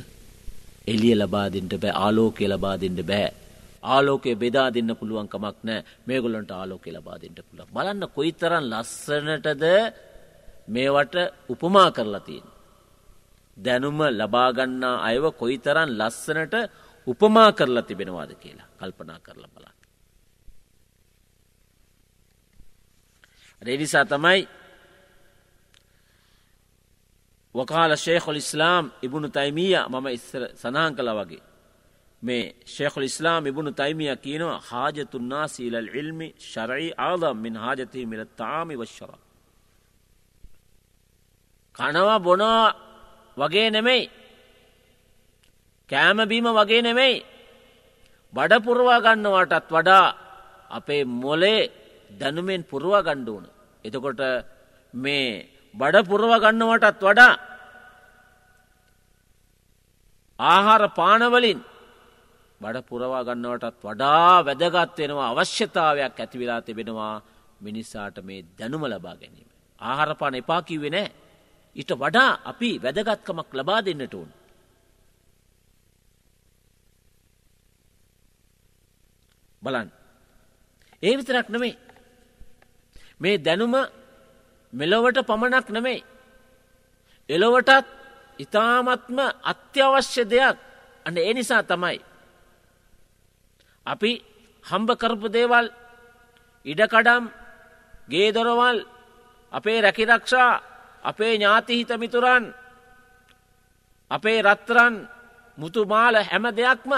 එලිය 0.87 1.15
ලබාදින්ට 1.15 1.73
බෑ 1.81 1.93
ආලෝකය 1.95 2.43
ලබාදින්ට 2.47 3.01
බෑ. 3.01 3.29
ආලෝකය 3.87 4.31
බෙදා 4.35 4.67
දෙන්න 4.75 4.91
පුළුවන්කමක් 4.99 5.57
නෑ 5.67 5.85
මේගොලන්ට 6.07 6.51
ආලෝකය 6.53 6.89
ලබා 6.91 7.17
දෙන්නට 7.21 7.39
පුළුව 7.47 7.69
බලන්න 7.75 8.03
කොයිතරන් 8.17 8.65
ලස්සනටද 8.71 9.65
මේවට 10.67 11.15
උපමා 11.49 11.91
කරලා 11.91 12.19
තියෙන. 12.19 12.47
දැනුම 13.57 13.99
ලබාගන්නා 14.11 14.95
අයව 15.03 15.25
කොයිතරන් 15.33 15.89
ලස්සනට 15.99 16.55
උපමා 17.07 17.51
කරලා 17.53 17.81
තිබෙනවාද 17.81 18.31
කියලා 18.35 18.67
කල්පනා 18.79 19.19
කරලා 19.19 19.51
බලන්න. 19.55 19.75
රෙනිසා 23.61 24.05
තමයි 24.05 24.41
වකාල 27.55 27.91
ශේකොල් 27.97 28.35
ඉස්ලාම් 28.35 28.85
ඉබුණු 29.01 29.29
තයිමීය 29.29 29.77
මම 29.89 30.07
ඉස්සර 30.07 30.43
සනාහන් 30.55 30.95
කළ 30.95 31.11
වගේ. 31.19 31.46
මේ 32.23 32.53
ශේකොල් 32.65 33.03
ඉස්ලාම් 33.03 33.43
ඉබුණු 33.45 33.71
තයිමිය 33.71 34.15
කියනවා 34.17 34.59
හාජතුන්නා 34.61 35.45
සීලල් 35.47 35.89
ඉල්මි 35.91 36.27
ශරයි 36.43 36.89
ආදම් 36.99 37.37
මින් 37.37 37.55
හාජතය 37.55 38.05
මිල 38.05 38.23
තාමි 38.35 38.75
වශ්ෂර. 38.75 39.11
කනවා 41.75 42.19
බොනවා 42.19 42.75
වගේ 43.37 43.69
නෙමෙයි 43.69 44.03
කෑමබීම 45.89 46.47
වගේ 46.51 46.81
නෙමෙයි 46.81 47.15
බඩ 48.33 48.63
පුරවා 48.65 48.99
ගන්නවටත් 48.99 49.67
වඩා 49.69 50.07
අපේ 50.71 51.03
මොලේ 51.05 51.61
දැනුමෙන් 52.11 52.61
පුරවා 52.63 53.03
ගණ්ඩුවන. 53.03 53.45
එතකොට 53.85 54.21
මේ 54.93 55.29
බඩ 55.73 56.07
පුරව 56.09 56.31
ගන්නවටත් 56.35 57.01
වඩා 57.01 57.33
ආහාර 60.39 60.83
පානවලින් 60.89 61.59
බඩ 62.61 62.85
පුරවා 62.89 63.23
ගන්නවටත් 63.23 63.83
වඩා 63.83 64.45
වැදගත් 64.45 64.97
වෙනවා 64.99 65.29
අවශ්‍යතාවයක් 65.33 66.19
ඇතිවෙලා 66.19 66.61
තිබෙනවා 66.61 67.15
මිනිස්සාට 67.61 68.17
මේ 68.23 68.45
දැනුම 68.57 68.83
ලබා 68.85 69.15
ගැනීම. 69.15 69.49
ආහාරපාන 69.81 70.35
එපා 70.35 70.61
කිව්වෙ 70.61 70.89
නෑ. 70.89 71.07
ඊට 71.75 71.91
වඩා 71.93 72.31
අපි 72.45 72.69
වැදගත්කමක් 72.83 73.49
ලබා 73.53 73.79
දෙන්නට 73.85 74.13
ඕන්. 74.13 74.29
බලන්. 79.61 79.87
ඒ 81.03 81.13
විතරක් 81.17 81.49
නෙමේ. 81.49 81.75
මේ 83.19 83.37
දැනුම 83.37 83.75
මෙලොවට 84.73 85.17
පමණක් 85.29 85.67
නෙමේ. 85.69 85.99
එලොවටත් 87.29 87.87
ඉතාමත්ම 88.39 89.19
අත්‍යවශ්‍ය 89.43 90.23
දෙයක් 90.25 90.57
අන්න 91.05 91.17
ඒ 91.19 91.33
නිසා 91.33 91.63
තමයි 91.63 91.97
අපි 93.87 94.11
හම්බ 94.65 94.89
කරපු 94.95 95.27
දේවල් 95.29 95.65
ඉඩකඩම් 96.65 97.23
ගේදොරවල් 98.09 98.77
අපේ 99.51 99.81
රැකිරක්ෂා 99.81 100.51
අපේ 101.03 101.33
ඥාතිහිත 101.33 101.91
මිතුරන් 101.95 102.45
අපේ 104.11 104.39
රත්තරන් 104.41 104.95
මුතුමාල 105.57 106.15
හැම 106.21 106.45
දෙයක්ම 106.51 106.91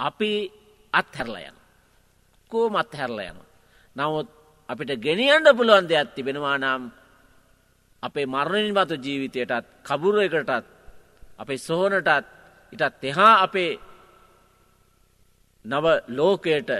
අපි 0.00 0.32
අත්හැරල 0.92 1.36
යන 1.40 1.56
කෝ 2.50 2.66
මත් 2.70 2.90
හැරල 2.92 3.18
යන 3.22 3.38
නමුත් 3.96 4.28
අපිට 4.68 4.90
ගෙනියන්ඩ 4.98 5.48
පුළුවන් 5.52 5.88
දෙයක් 5.88 6.14
තිබෙනවා 6.14 6.58
නම් 6.58 6.82
අපේ 8.02 8.26
මරණින් 8.26 8.72
මතු 8.72 8.94
ජීවිතයටත් 8.96 9.66
කබුර 9.82 10.16
එකටත් 10.18 10.64
අපේ 11.38 11.58
සොහනටත් 11.58 12.26
ඉටත් 12.72 13.04
එහා 13.04 13.34
අපේ 13.44 13.70
නව 15.64 15.86
ලෝකයට 16.08 16.70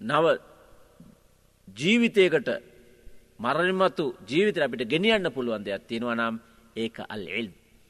නව 0.00 0.26
ජීවිතයකට 1.68 2.48
මරණමතු 3.38 4.04
ජීවිත 4.28 4.58
අපිට 4.58 4.88
ගෙනියන්න 4.88 5.30
පුළුවන් 5.30 5.64
දෙයක් 5.64 5.86
තියෙනවා 5.88 6.14
නම් 6.14 6.34
ඒක 6.76 6.96
අල් 7.08 7.22
එල් 7.30 7.48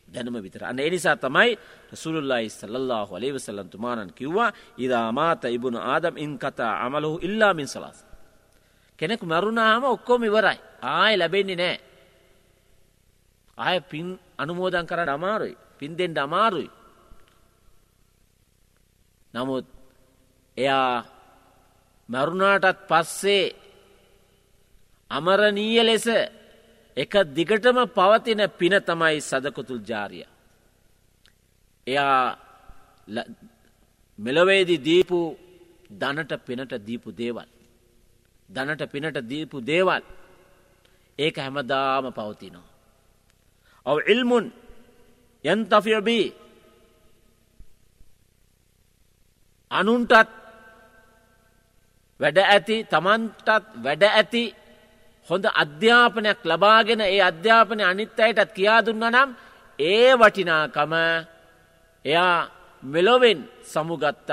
දැනම 0.08 0.36
විතර 0.36 0.64
අන්න 0.64 0.78
එනිසා 0.78 1.16
තමයි 1.16 1.56
රසුල්ලයි 1.92 2.48
සල්له 2.50 3.08
අලේවසල්ලන්තුමානන් 3.10 4.12
කිව්වා 4.12 4.52
ඉදා 4.78 5.12
මාත 5.12 5.44
ඉබුණු 5.46 5.78
ආදම් 5.84 6.16
ඉන් 6.16 6.38
කතා 6.38 6.84
අමලහු 6.84 7.18
ඉල්ලාමින් 7.18 7.68
සලාස්. 7.68 7.98
කෙනෙකු 8.98 9.26
මරුණාම 9.26 9.84
ඔක්කොම 9.86 10.22
ඉවරයි 10.22 10.58
ආය 10.82 11.14
ලැබෙන්නේ 11.16 11.56
නෑ. 11.56 11.76
ආය 13.58 13.80
පින් 13.82 14.06
අනුමෝදන් 14.38 14.86
කර 14.86 15.08
අමාරුයි 15.08 15.56
පින් 15.78 15.96
දෙෙන්ට 15.98 16.18
අමාරුයි 16.18 16.70
නමුත් 19.34 19.66
එයා 20.56 21.04
මැරුණාටත් 22.08 22.86
පස්සේ 22.88 23.54
අමරණීය 25.10 25.82
ලෙස 25.82 26.06
එක 26.96 27.12
දිගටම 27.36 27.78
පවතින 27.96 28.42
පින 28.58 28.74
තමයි 28.80 29.18
සදකොතුල් 29.20 29.82
ජාරිය. 29.82 30.26
එයා 31.86 32.38
මෙලොවේදි 34.18 34.76
දීපු 34.78 35.18
දනට 35.90 36.32
පිනට 36.46 36.72
දීපු 36.86 37.10
දේවල්. 37.12 37.48
දනට 38.48 38.82
පිනට 38.92 39.18
දීපු 39.30 39.56
දේවල් 39.60 40.02
ඒක 41.18 41.36
හැමදාම 41.36 42.06
පවතිනවා. 42.12 42.70
ඔව 43.86 43.98
ඉල්මුන් 44.06 44.44
යන්තෆියබී 45.44 46.26
අනුන්ටත් 49.74 50.30
වැඩ 52.20 52.38
ඇති 52.44 52.76
තමන්ටත් 52.84 53.48
වැඩ 53.84 54.02
ඇති 54.10 54.44
හොඳ 55.28 55.44
අධ්‍යාපනයක් 55.54 56.40
ලබාගෙන 56.44 57.00
ඒ 57.02 57.20
අධ්‍යාපනය 57.22 57.82
අනිත් 57.82 58.18
අයටත් 58.18 58.50
කියා 58.56 58.80
දුන්න 58.86 59.06
නම් 59.10 59.30
ඒ 59.78 60.10
වටිනාකම 60.14 60.92
එයා 62.04 62.36
මෙලොවෙන් 62.82 63.40
සමුගත්තත් 63.64 64.30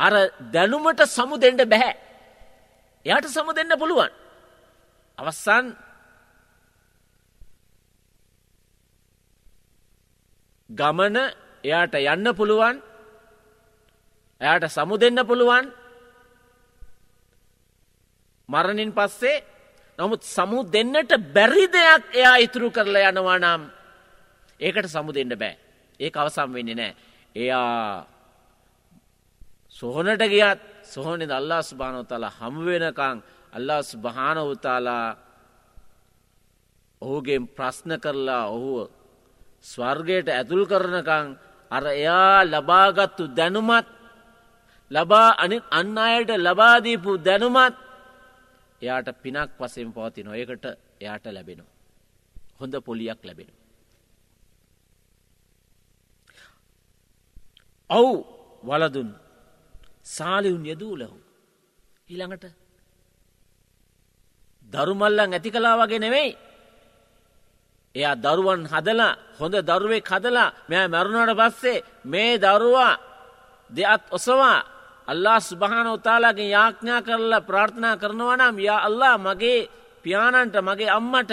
අර 0.00 0.14
දැනුමට 0.52 1.00
සමු 1.06 1.34
දෙෙන්ට 1.36 1.62
බැහැ. 1.64 1.94
එයට 3.06 3.26
සමු 3.28 3.52
දෙන්න 3.52 3.72
පුළුවන්. 3.78 4.12
අවස්සන් 5.18 5.66
ගමන 10.70 11.16
එයාට 11.64 11.94
යන්න 11.94 12.28
පුළුවන් 12.34 12.76
එයාට 14.40 14.68
සමු 14.68 14.94
දෙන්න 14.96 15.20
පුළුවන්. 15.22 15.66
මරණින් 18.48 18.92
පස්සේ 18.92 19.44
නමුත් 19.98 20.22
සමු 20.26 20.64
දෙන්නට 20.66 21.12
බැරි 21.28 21.66
දෙයක් 21.68 22.02
එයා 22.12 22.36
ඉතුරු 22.38 22.70
කරලා 22.70 23.10
යනවා 23.10 23.38
නම් 23.38 23.62
ඒකට 24.60 24.88
සමු 24.88 25.12
දෙන්න 25.12 25.32
බෑ. 25.32 25.54
ඒ 26.00 26.10
අවසම් 26.12 26.50
වෙන්නේ 26.50 26.74
නෑ. 26.74 26.92
එයා 27.36 28.06
සොහොනට 29.70 30.22
ගියත් 30.26 30.60
සොහොනෙද 30.84 31.30
අල්ලා 31.30 31.62
ස්භානෝතල 31.62 32.26
හමුවෙනකං 32.30 33.18
අල්ලා 33.52 33.82
ස්භානවතාලා 33.84 35.06
ඔහුගේ 37.02 37.40
ප්‍රශ්න 37.48 37.92
කරලා 37.98 38.44
ඔහුව 38.48 38.88
ස්වර්ගයට 39.64 40.28
ඇතුල් 40.30 40.64
කරනකං 40.66 41.26
අර 41.70 41.84
එයා 41.88 42.44
ලබාගත්තු 42.44 43.24
දැනුමත් 43.30 43.99
ලබා 44.90 45.28
අනි 45.38 45.56
අන්න 45.70 45.96
අයට 45.98 46.30
ලබාදීපු 46.38 47.10
දැනුමත් 47.18 47.76
එයාට 48.82 49.08
පිනක් 49.22 49.50
වසයෙන් 49.58 49.90
පවති 49.92 50.20
නොයකට 50.22 50.64
එයාට 51.00 51.26
ලැබෙනවා. 51.28 51.74
හොඳ 52.60 52.74
පොලියක් 52.80 53.20
ලැබෙන. 53.24 53.50
ඔවු 57.90 58.14
වලදුන් 58.64 59.08
සාලිවුන් 60.06 60.64
යෙදූ 60.66 60.94
ලැහු. 60.98 61.18
ඊළඟට 62.08 62.44
දරුමල්ලන් 64.72 65.20
ඇති 65.28 65.50
කලා 65.50 65.76
වගේ 65.78 65.98
නෙවෙයි. 65.98 66.30
එයා 67.94 68.16
දරුවන් 68.16 68.62
හදලා 68.66 69.18
හොඳ 69.38 69.54
දරුවෙක් 69.62 70.06
හදලා 70.08 70.54
මෙය 70.68 70.84
මැරුණට 70.88 71.38
පස්සේ 71.40 71.84
මේ 72.04 72.32
දරුවා 72.38 72.94
දෙත් 73.70 74.04
ඔසවා 74.10 74.58
අල්ලා 75.10 75.40
ස්භාන 75.40 75.88
උතාලාගේ 75.88 76.48
යාඥා 76.48 77.02
කරලා 77.02 77.40
ප්‍රාර්ථනා 77.42 77.96
කරනවා 77.96 78.36
නම් 78.36 78.56
යා 78.60 78.80
අල්ලා 78.80 79.16
මගේ 79.18 79.68
පියාණන්ට 80.04 80.56
මගේ 80.60 80.90
අම්මට 80.90 81.32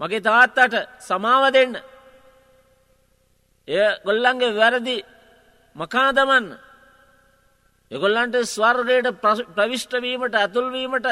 මගේ 0.00 0.20
තාත්තට 0.20 0.74
සමාව 1.00 1.44
දෙන්න. 1.52 1.74
එය 3.68 3.88
ගොල්ලන්ගේ 4.04 4.56
වැරදි 4.58 4.96
මකාදමන්න 5.76 6.46
එගොල්ලන්ට 7.90 8.36
ස්වර්ගයට 8.46 9.08
ප්‍රවිෂ්ටවීමට 9.56 10.34
ඇතුල්වීමට 10.34 11.08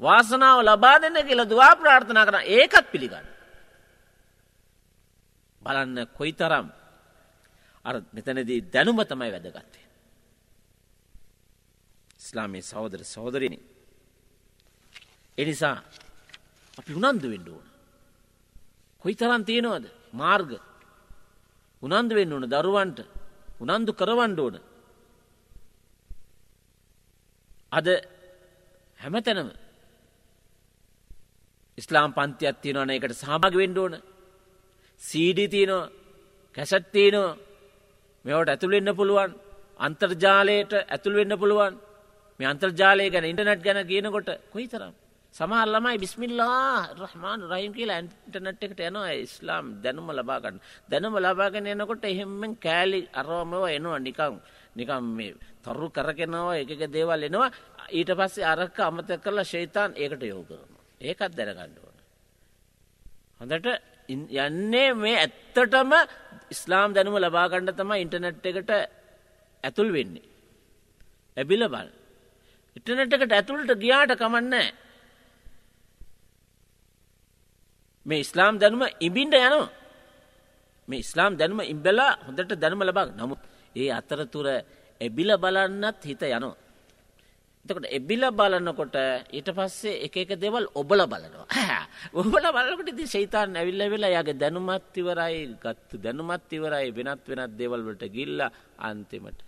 වාසනාව 0.00 0.58
ලබා 0.62 0.96
දෙන්න 0.98 1.18
කියලා 1.20 1.50
දවා 1.52 1.74
ප්‍රාර්ථනා 1.76 2.26
කරන 2.26 2.48
ඒකත් 2.48 2.86
පිළිගන්න. 2.92 3.26
බලන්න 5.62 5.96
කොයි 6.18 6.32
තරම් 6.32 6.66
අර 7.88 7.94
මෙතනදී 8.14 8.60
දැනුම 8.72 8.98
තමයි 9.02 9.30
වැදගත්තේ. 9.34 9.86
ඉස්ලාමේ 12.20 12.62
සහෝදර 12.62 13.00
සහෝදරනි. 13.04 13.58
එනිසා 15.38 15.76
අපි 16.78 16.92
උනන්දු 16.94 17.26
වෙන්න 17.32 17.48
ඕන. 17.48 17.66
කොයි 19.02 19.14
තරන් 19.14 19.42
තියෙනවද 19.44 19.84
මාර්ග 20.12 20.50
උනන්දු 21.82 22.14
වෙන්න 22.18 22.32
ඕන 22.32 22.46
දරුවන්ට 22.46 22.98
උනන්දු 23.62 23.92
කරවන්න 23.92 24.38
ඕන. 24.38 24.56
අද 27.72 27.86
හැමතැනම 28.98 29.50
ඉස්ලාම් 31.78 32.10
පන්තියක් 32.12 32.56
තියෙනවන 32.62 32.90
එකට 32.90 33.14
සහභග 33.14 33.54
වෙන්න 33.54 33.78
ඕන 33.78 33.94
සීඩි 35.00 35.44
තියනවා 35.48 35.92
කැසට්තියනවා 36.54 37.47
මෙවට 38.28 38.50
ඇතුළෙන්න්න 38.52 38.98
පුළුවන් 39.00 39.30
අන්තර්ජාලයට 39.80 40.72
ඇතුළ 40.76 41.18
වෙන්න 41.20 41.34
පුළුවන්. 41.38 41.74
මේ 42.40 42.48
අන්තර්ජාලය 42.48 43.10
ගැන 43.10 43.24
ඉන්ටනට් 43.24 43.62
ගැන 43.62 43.80
කියනකොට 43.90 44.30
කොයි 44.52 44.66
තරම් 44.68 44.94
සමහර 45.34 45.66
ළමයි 45.66 45.98
බිස්මිල්ලා 45.98 46.88
රහමාන් 47.00 47.40
රහිම් 47.50 47.72
කියලා 47.76 47.96
ඇන්ටනට් 47.98 48.62
එකට 48.64 48.80
යනවා. 48.80 49.12
ඉස්ලාම් 49.24 49.66
දැනුම 49.82 50.08
ලබාගන්න 50.10 50.60
දැනුම 50.90 51.14
ලබාගෙන 51.16 51.66
එනකොට 51.66 52.04
එහෙමෙන් 52.04 52.52
කෑලි 52.56 53.00
අරවමව 53.14 53.64
එනවා 53.76 53.98
නිකං 53.98 54.34
නිකම් 54.76 55.04
මේ 55.16 55.34
තරු 55.64 55.88
කරගෙනවා 55.90 56.56
එක 56.62 56.70
දේවල් 56.96 57.22
එනවා. 57.28 57.50
ඊට 57.90 58.10
පස්සේ 58.18 58.48
අරක්ක 58.52 58.78
අමත 58.80 59.10
කරලා 59.24 59.50
ශේතාන් 59.52 59.90
ඒකට 59.96 60.22
යෝ 60.22 60.42
කරනවා. 60.48 60.82
ඒකත් 61.00 61.32
දැනගන්න 61.38 61.78
ඕන. 61.80 61.96
හොඳට 63.40 63.68
යන්නේ 64.08 64.94
මේ 64.94 65.16
ඇත්තටම 65.16 65.92
ඉස්ලාම් 66.50 66.94
දැනුම 66.94 67.16
ලබාගණ්ඩ 67.16 67.76
තම 67.76 67.92
ඉන්ටනෙට් 67.94 68.46
එකට 68.46 68.70
ඇතුල් 69.64 69.92
වෙන්නේ. 69.92 70.28
ඇබිල 71.36 71.62
බල්. 71.68 71.88
ඉටනට් 72.76 73.12
එකට 73.14 73.32
ඇතුළට 73.32 73.72
ගියාට 73.76 74.12
කමන්නෑ. 74.16 74.68
මේ 78.06 78.20
ඉස්ලාම් 78.20 78.58
දැනුම 78.58 78.84
ඉබින්ට 79.00 79.34
යනවා. 79.36 79.68
මේ 80.88 81.02
ඉස්ලාම් 81.04 81.36
දැනුම 81.36 81.60
ඉම්බෙලා 81.64 82.12
හොඳට 82.26 82.56
දැනුම 82.56 82.82
ලබා 82.82 83.06
නමුත් 83.10 83.40
ඒ 83.76 83.90
අතරතුර 83.92 84.48
එබිල 85.00 85.30
බලන්නත් 85.36 86.00
හිත 86.02 86.22
යනවා. 86.22 86.56
එතකොට 87.68 87.86
එබිල 87.90 88.24
බලන්නකොට 88.32 88.96
ඊට 89.30 89.48
පස්සේ 89.52 90.00
එක 90.06 90.16
එක 90.16 90.30
දෙවල් 90.40 90.64
ඔබල 90.74 91.04
බලනවා. 91.04 91.46
ඔබල 92.20 92.44
බලකොට 92.48 92.88
ඉතින් 92.88 93.06
ෂයිතාන් 93.06 93.56
ඇවිල්ලා 93.56 93.92
වෙලා 93.92 94.12
යාගේ 94.16 94.40
දැනුමත් 94.40 94.96
ඉවරයි, 94.96 95.40
ගත්තු 95.60 96.00
දැනුමත් 96.00 96.48
ඉවරයි, 96.50 96.88
වෙනත් 96.90 97.28
වෙනත් 97.28 97.56
දේවල් 97.58 97.84
වලට 97.84 98.08
ගිහිල්ලා 98.08 98.50
අන්තිමට. 98.80 99.40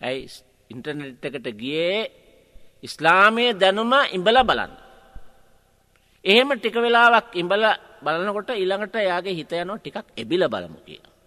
ඇයි 0.00 0.26
ඉන්ටර්නෙට් 0.70 1.24
එකට 1.24 1.48
ගියේ 1.54 2.00
ඉස්ලාමයේ 2.82 3.54
දැනුම 3.54 3.94
ඉඹලා 4.12 4.44
බලන්න. 4.44 4.72
එහෙම 6.24 6.50
ටික 6.56 6.76
වෙලාවක් 6.76 7.30
ඉඹලා 7.34 7.78
බලනකොට 8.02 8.50
ඊළඟට 8.52 8.98
යාගේ 9.00 9.38
හිත 9.38 9.52
යනවා 9.54 9.78
ටිකක් 9.78 10.06
එබිල 10.16 10.42
බලමු 10.48 10.80
කියලා. 10.86 11.17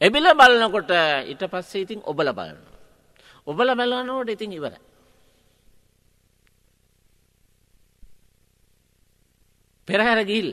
එබිල 0.00 0.26
බලනකොට 0.32 0.90
ඉට 1.28 1.42
පස්සේ 1.44 1.84
ඉතින් 1.84 2.00
ඔබල 2.04 2.32
බලන්න. 2.32 2.60
ඔබල 3.46 3.68
බැලනෝට 3.74 4.30
ඉතින් 4.30 4.52
ඉවර. 4.52 4.74
පෙරහැර 9.88 10.24
ගිල්ල 10.24 10.50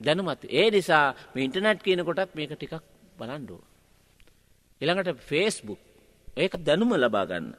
දැනුමත් 0.00 0.42
ඒ 0.50 0.70
නිසා 0.70 1.14
මේ 1.34 1.44
ඉන්ටනැට් 1.44 1.82
කියනකොටත් 1.82 2.34
මේක 2.34 2.52
ටිකක් 2.54 2.82
බලන්ඩුව. 3.18 3.62
එළඟට 4.80 5.20
ෆේස්බුක් 5.20 5.80
ඒක 6.36 6.52
දැනුම 6.58 6.94
ලබාගන්න. 6.94 7.54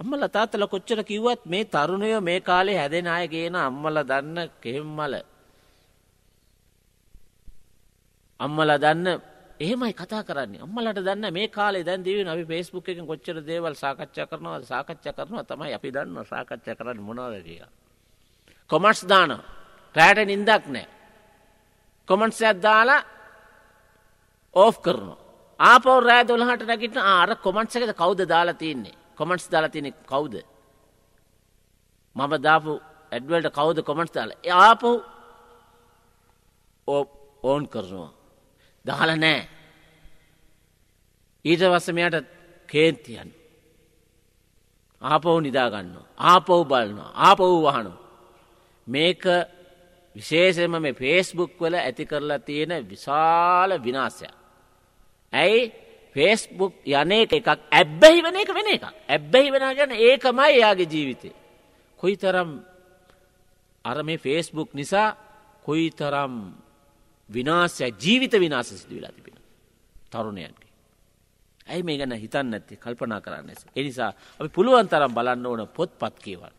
අම්මල 0.00 0.22
තාත්තල 0.28 0.64
කොච්චර 0.66 1.02
කිව්වත් 1.02 1.42
මේ 1.46 1.64
තරුණය 1.64 2.12
මේ 2.20 2.40
කාලේ 2.40 2.78
හැදෙන 2.78 3.06
අය 3.06 3.26
කියන 3.28 3.54
අම්මල 3.56 3.96
දන්න 4.02 4.38
කෙහෙම්මල. 4.62 5.14
අම්මල 8.40 8.70
දන්න 8.78 9.08
එහෙමයි 9.60 9.92
කතා 9.92 10.22
කරන්නේ 10.24 10.62
අම්මලට 10.64 10.98
දන්න 10.98 11.32
මේ 11.32 11.48
කාලේ 11.48 11.84
දැන් 11.84 12.04
දිවෙන 12.04 12.28
අපි 12.28 12.44
ෆේස්බුක් 12.44 12.88
එකෙන් 12.88 13.06
කොච්චර 13.06 13.36
දේවල් 13.44 13.74
සාකච්ඡා 13.74 14.26
කරනවද 14.26 14.64
සාකච්ඡා 14.64 15.12
කරනවා 15.12 15.44
තමයි 15.44 15.74
අපි 15.74 15.90
දන්නවා 15.92 16.24
සාකච්ඡා 16.24 16.74
කරන්නේ 16.74 17.06
මොනවද 17.08 17.42
කියලා. 17.44 17.72
කොමන්ට්ස් 18.70 19.02
දානවා. 19.04 19.44
රැට 19.94 20.18
නින්දක් 20.26 20.64
නැහැ. 20.66 20.88
කොමන්ට්ස් 22.08 22.40
එකක් 22.42 22.62
දාලා 22.62 23.02
ඕෆ් 24.54 24.76
කරනවා. 24.80 25.18
ආපහු 25.60 25.92
රෑ 26.00 26.24
12ට 26.24 26.66
නැගිටින 26.66 27.02
අර 27.14 27.30
කොමන්ට්ස් 27.36 27.76
එකද 27.76 27.92
කවුද 27.92 28.20
දාලා 28.28 28.54
තින්නේ? 28.54 28.96
කොමන්ට්ස් 29.18 29.50
දාලා 29.52 29.74
තින්නේ 29.74 29.94
කවුද? 30.12 30.34
මම 32.16 32.32
දාපු 32.46 32.72
ඇඩ් 33.12 33.28
වලට 33.30 33.52
කවුද 33.58 33.78
කොමන්ට්ස් 33.84 34.14
දාලා? 34.16 34.40
ආපහු 34.64 34.90
ඕන් 37.42 37.68
කරනවා. 37.68 38.19
දාල 38.84 39.16
නෑ. 39.16 39.48
ඊට 41.44 41.62
වස්ස 41.62 41.92
මෙයට 41.92 42.26
කේන්තියන්. 42.68 43.30
ආපවු 45.02 45.40
නිදාගන්න. 45.40 45.96
ආපව් 46.16 46.50
බලනවා. 46.64 47.10
ආපව් 47.16 47.42
වහනු. 47.66 47.92
මේක 48.86 49.24
විශේෂම 50.16 50.74
මේ 50.78 50.94
ෆේස්බුක් 50.94 51.52
වල 51.58 51.74
ඇති 51.76 52.06
කරලා 52.06 52.38
තියෙන 52.40 52.72
විශාල 52.84 53.70
විනාසයක්. 53.78 54.34
ඇයි 55.32 55.72
ෆේස්බුක් 56.16 56.74
යනක 56.84 57.32
එකක් 57.32 57.48
ඇබ්බැහි 57.48 58.22
වන 58.22 58.36
එක 58.36 58.50
වෙන 58.50 58.68
එක 58.68 58.84
ඇබ්බැහි 59.08 59.52
වෙන 59.52 59.64
ගැන 59.70 59.92
ඒකමයි 59.92 60.50
එයාගේ 60.50 60.86
ජීවිතය. 60.86 61.30
කොයි 62.00 62.16
තරම් 62.16 62.50
අර 63.84 64.02
මේ 64.02 64.18
ෆේස්බුක් 64.18 64.74
නිසා 64.74 65.16
කොයි 65.62 65.90
තරම් 65.90 66.34
විනාසය 67.30 67.84
ජීවිත 67.96 68.34
විනාස 68.34 68.68
සිදු 68.72 68.94
වෙලා 68.94 69.12
තිබෙන. 69.12 69.36
තරුණයන්ගේ. 70.10 70.70
ඇයි 71.66 71.82
මේ 71.82 71.98
ගැන 71.98 72.12
හිතන්න 72.14 72.54
ඇති 72.54 72.76
කල්පනා 72.76 73.20
කරන්න 73.20 73.48
ඇස. 73.48 73.66
එනිසා 73.76 74.10
අපි 74.40 74.48
පුළුවන් 74.48 74.88
තරම් 74.88 75.12
බලන්න 75.14 75.46
ඕන 75.46 75.68
පොත් 75.68 75.92
පත් 75.98 76.16
කියවල්. 76.18 76.54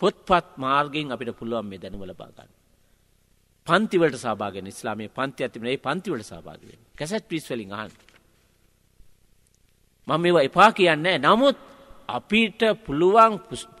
පොත්පත් 0.00 0.56
මාර්ගෙන් 0.56 1.12
අපිට 1.12 1.36
පුළුවන් 1.38 1.66
මේ 1.66 1.80
දැනුම 1.80 2.02
ලබාගන්න. 2.02 2.50
පන්තිවලට 3.66 4.16
සභාගෙන 4.16 4.66
ඉස්ලාමේ 4.66 5.08
පන්ති 5.08 5.44
ඇතිබන 5.44 5.66
ඒ 5.66 5.78
පන්තිවලට 5.78 6.26
සභාගවෙන් 6.26 6.80
කැසැට් 6.98 7.28
පිස්වලින් 7.28 7.72
අහන්. 7.72 7.92
මම 10.08 10.20
මේවා 10.20 10.42
එපා 10.42 10.70
කියන්නේ 10.72 11.18
නමුත් 11.20 11.56
අපිට 12.08 12.60
පුළුවන් 12.86 13.34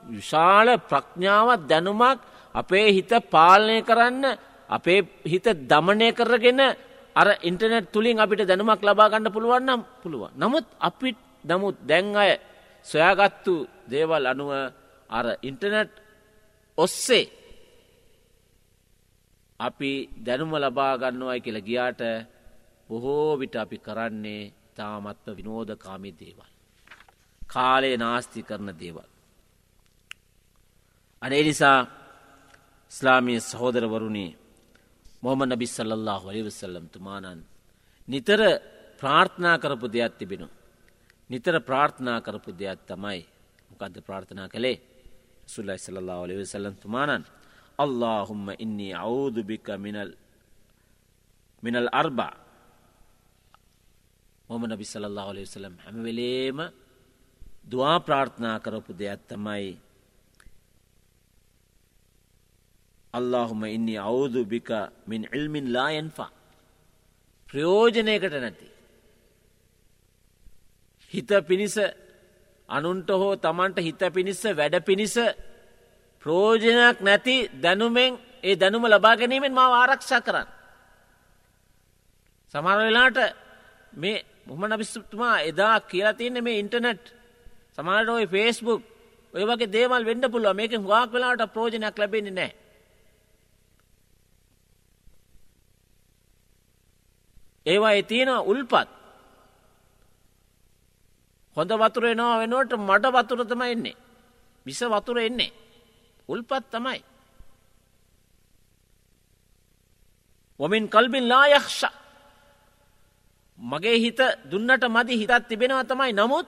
විශාල 0.08 0.68
ප්‍රඥාවත් 0.80 1.62
දැනුමක් 1.68 2.20
අපේ 2.54 2.88
හිත 2.92 3.12
පාලනය 3.30 3.76
කරන්න 3.82 4.24
අපේ 4.68 5.00
හිත 5.24 5.46
දමනය 5.68 6.12
කරගෙන 6.12 6.60
අර 7.16 7.28
ඉන්ටනෙට් 7.42 7.92
තුළින් 7.92 8.18
අපිට 8.18 8.46
දැනුමක් 8.46 8.82
ලබාගන්න 8.82 9.32
පුළුවන්නම් 9.32 9.80
පුළුවන්. 10.02 10.32
නමුත් 10.34 10.66
අපිට 10.80 11.18
නමුත් 11.44 11.76
දැන් 11.80 12.16
අය 12.16 12.30
සොයාගත්තු 12.86 13.54
දේවල් 13.88 14.24
අනුව 14.26 14.50
අර 15.10 15.26
ඉන්ටනෙට් 15.42 15.90
ඔස්සේ 16.78 17.30
අපි 19.60 19.90
දැනුම 20.16 20.52
ලබා 20.54 20.98
ගන්නවයි 20.98 21.40
කියල 21.40 21.58
ගියාට 21.60 22.02
බොහෝ 22.88 23.38
විට 23.38 23.54
අපි 23.56 23.78
කරන්නේ 23.78 24.52
තාමත්ම 24.76 25.36
විනෝධකාමි 25.38 26.10
දේවල්. 26.12 26.50
කාලේ 27.42 27.96
නාස්ති 27.96 28.40
කරන 28.42 28.70
දේවල්. 28.80 29.08
අනේ 31.22 31.42
නිසා 31.42 31.78
ස්ලාමී 32.92 33.40
සහෝදරවරුණේ 33.40 34.30
මොහම 35.24 35.40
නබි 35.44 35.66
සල්ලල්له 35.66 36.20
වලිවසල්ලම් 36.22 36.86
තුමානන්. 36.88 37.40
නිතර 38.08 38.40
ප්‍රාර්ථනා 39.00 39.56
කරපු 39.58 39.86
දෙයක් 39.88 40.12
තිබෙනු. 40.14 40.48
නිතර 41.30 41.54
ප්‍රාර්ථනා 41.60 42.20
කරපු 42.20 42.50
දෙයක් 42.52 42.80
තමයි 42.84 43.20
මොකද 43.70 43.96
ප්‍රාර්ථනා 44.00 44.48
කළේ 44.48 44.78
සුල්ලයි 45.46 45.78
සල්له 45.78 46.16
වලිවසල්ලම් 46.22 46.74
තුමානන් 46.76 47.24
අල්لهහුම්ම 47.78 48.46
ඉන්නේ 48.56 48.94
අවුදුභික 48.96 49.66
මිනල් 49.76 50.10
මිනල් 51.62 51.88
අර්බා 51.92 52.34
මොම 54.48 54.62
නබි 54.64 54.84
සල්له 54.84 55.24
වලිවසලම් 55.28 55.74
හැමවෙලේම 55.78 56.58
දවා 57.64 57.98
ප්‍රාර්ථනා 58.00 58.56
කරපු 58.60 58.92
දෙයක් 58.94 59.20
තමයි 59.26 59.68
අල්لهුම 63.18 63.60
ඉන්නේ 63.66 64.00
අවුදු 64.00 64.40
බික 64.44 64.70
මින් 65.06 65.22
ඉල්මින් 65.32 65.66
ලායන්ෆා 65.76 66.30
ප්‍රයෝජනයකට 67.48 68.34
නැති. 68.34 68.66
හිත 71.14 71.30
පිණිස 71.48 71.76
අනුන්ට 72.68 73.08
හෝ 73.12 73.34
තමන්ට 73.36 73.78
හිත 73.78 74.02
පිණිස්ස 74.14 74.42
වැඩ 74.52 74.76
පිණිස 74.88 75.14
ප්‍රෝජනයක් 76.22 76.96
නැති 77.00 77.36
දැනුමෙන් 77.62 78.18
ඒ 78.42 78.56
දැනුම 78.56 78.84
ලබා 78.86 79.16
ගැනීමෙන් 79.16 79.52
මාව 79.52 79.72
ආරක්ෂා 79.74 80.20
කරන්න. 80.20 80.48
සමහර 82.54 82.78
වෙලාට 82.80 83.18
මේ 83.94 84.24
මොහම 84.46 84.62
නබිස්තුමා 84.66 85.36
එදා 85.50 85.76
කියලා 85.82 86.18
තියන්නේ 86.20 86.46
මේ 86.46 86.60
ඉන්ටනෙට් 86.62 87.04
සමාට 87.76 88.08
ඔය 88.08 88.26
ෆේස්බුක් 88.26 88.82
ඔය 89.34 89.44
වගේ 89.44 89.72
දේවල් 89.76 90.02
වෙන්න 90.04 90.30
පුළුව 90.32 90.56
මේක 90.56 90.72
හවාක් 90.78 91.08
වෙලාට 91.14 91.52
ප්‍රෝජනයක් 91.54 91.98
ලැබෙන්නේ 91.98 92.38
නෑ. 92.40 92.52
ඒවා 97.66 97.92
එතියෙන 97.92 98.30
උල්පත් 98.42 98.88
හොඳ 101.56 101.70
වතුර 101.72 102.04
එනවා 102.06 102.38
වෙනුවට 102.38 102.72
මට 102.78 103.04
වතුරතම 103.16 103.62
එන්නේ. 103.64 103.96
විස 104.66 104.80
වතුර 104.84 105.18
එන්නේ. 105.18 105.52
උල්පත් 106.28 106.64
තමයි. 106.70 107.00
ඔමින් 110.60 110.88
කල්බින් 110.88 111.28
ලායක්ෂ 111.28 111.84
මගේ 113.58 113.98
හිත 113.98 114.20
දුන්නට 114.44 114.84
මදි 114.86 115.18
හිතත් 115.18 115.48
තිබෙනවා 115.48 115.84
තමයි 115.84 116.12
නමුත් 116.12 116.46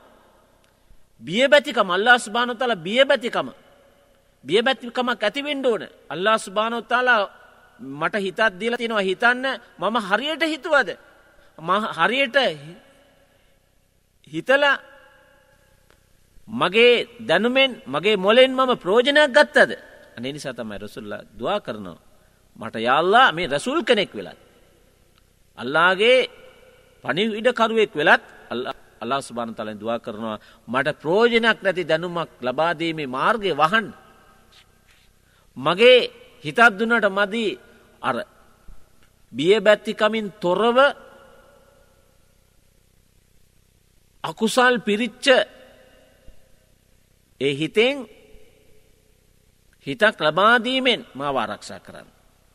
බියබැතිකම 1.21 1.91
අල්ලා 1.91 2.19
ස්භානොතල 2.19 2.75
බියබැතිකම 2.77 3.49
බියබැතිකමක් 4.45 5.23
ඇතිවෙන්ඩ 5.23 5.67
ඕන 5.67 5.83
අල්ලා 6.09 6.39
ස්භානොත්තාලා 6.39 7.23
මට 7.81 8.14
හිතත් 8.17 8.41
දීල 8.61 8.77
තිනවා 8.77 9.01
හිතන්න 9.01 9.45
මම 9.79 9.97
හරියට 10.03 10.43
හිතුවද 10.45 10.89
හරියට 11.59 12.37
හිතල 14.33 14.65
මගේ 16.49 17.09
දැනුමෙන් 17.21 17.83
මගේ 17.87 18.17
මොලෙන් 18.17 18.53
මම 18.53 18.77
ප්‍රෝජනයක් 18.79 19.33
ගත්තද? 19.33 19.71
අනේ 20.17 20.33
නිසා 20.33 20.55
තමයි 20.55 20.79
රසුල්ල 20.79 21.13
දවා 21.39 21.61
කරනවා. 21.61 21.99
මට 22.57 22.77
යාල්ලා 22.81 23.33
මේ 23.33 23.47
රසුල් 23.49 23.83
කෙනෙක් 23.85 24.15
වෙලත් 24.15 24.39
අල්ලාගේ 25.59 26.29
පනි 27.05 27.23
ඉඩකරුවෙක් 27.41 27.93
වෙලත් 27.95 28.23
අල්ලා 29.01 29.21
සුභාන 29.21 29.55
තලෙන් 29.55 29.79
දවා 29.79 29.99
කරනවා. 29.99 30.39
මට 30.69 31.01
ප්‍රෝජනයක් 31.01 31.59
නැති 31.63 31.85
දැනුමක් 31.85 32.31
ලබාදීමේ 32.41 33.07
මාර්ගය 33.07 33.51
වහන් 33.53 33.87
මගේ 35.57 35.99
හිතත් 36.45 36.61
දුන්නට 36.79 37.07
මදී. 37.09 37.59
අර 38.03 38.17
බිය 39.33 39.61
බැත්තිකමින් 39.61 40.33
තොරව 40.41 40.79
අකුසල් 44.27 44.74
පිරිච්ච 44.81 45.27
ඒ 47.41 47.53
හිතෙන් 47.55 47.97
හිතක් 49.87 50.16
ලබාදීමෙන් 50.20 51.01
මාව 51.14 51.37
ආරක්ෂා 51.37 51.81
කරන්න. 51.81 52.09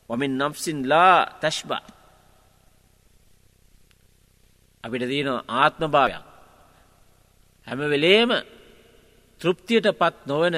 වමින් 0.09 0.33
නම්සින්ලා 0.39 1.15
තැශ්බා 1.41 1.83
අපිට 4.83 5.03
දීන 5.03 5.29
ආත්ම 5.53 5.83
භාවයක් 5.87 6.25
හැම 7.67 7.79
වෙලේම 7.85 8.31
තෘප්තියට 9.41 9.87
පත් 9.93 10.17
නොවන 10.25 10.55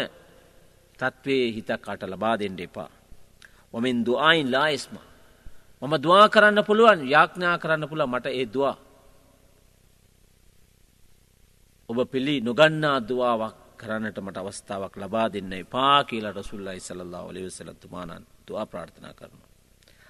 තත්වේ 1.00 1.46
හිතක් 1.56 1.86
අට 1.86 2.04
ලබා 2.04 2.36
දෙෙන්ට 2.40 2.62
එපා. 2.62 2.90
ඔමින් 3.74 3.98
දුආයින් 4.06 4.50
ලායිස්ම 4.52 4.96
මම 5.82 5.94
දවා 6.00 6.26
කරන්න 6.30 6.60
පුළුවන් 6.64 7.00
යාඥා 7.06 7.56
කරන්න 7.58 7.90
පුළ 7.90 8.04
මට 8.06 8.28
ඒ 8.32 8.46
දවා 8.46 8.76
ඔබ 11.94 12.10
පිළි 12.10 12.42
නොගන්නා 12.42 12.98
දවාවක් 13.02 13.56
කරන්නට 13.78 14.18
මට 14.18 14.38
අවස්ථාවක් 14.38 14.96
ලබා 14.98 15.28
දෙන්න 15.30 15.54
පා 15.66 16.04
කියලා 16.04 16.34
රසුල්ලයි 16.34 16.80
සල්ලා 16.80 17.24
ඔලිවසලත්තුමානන් 17.24 18.26
තුවා 18.46 18.66
ප්‍රාර්ථනා 18.66 19.14
කරනවා. 19.14 19.50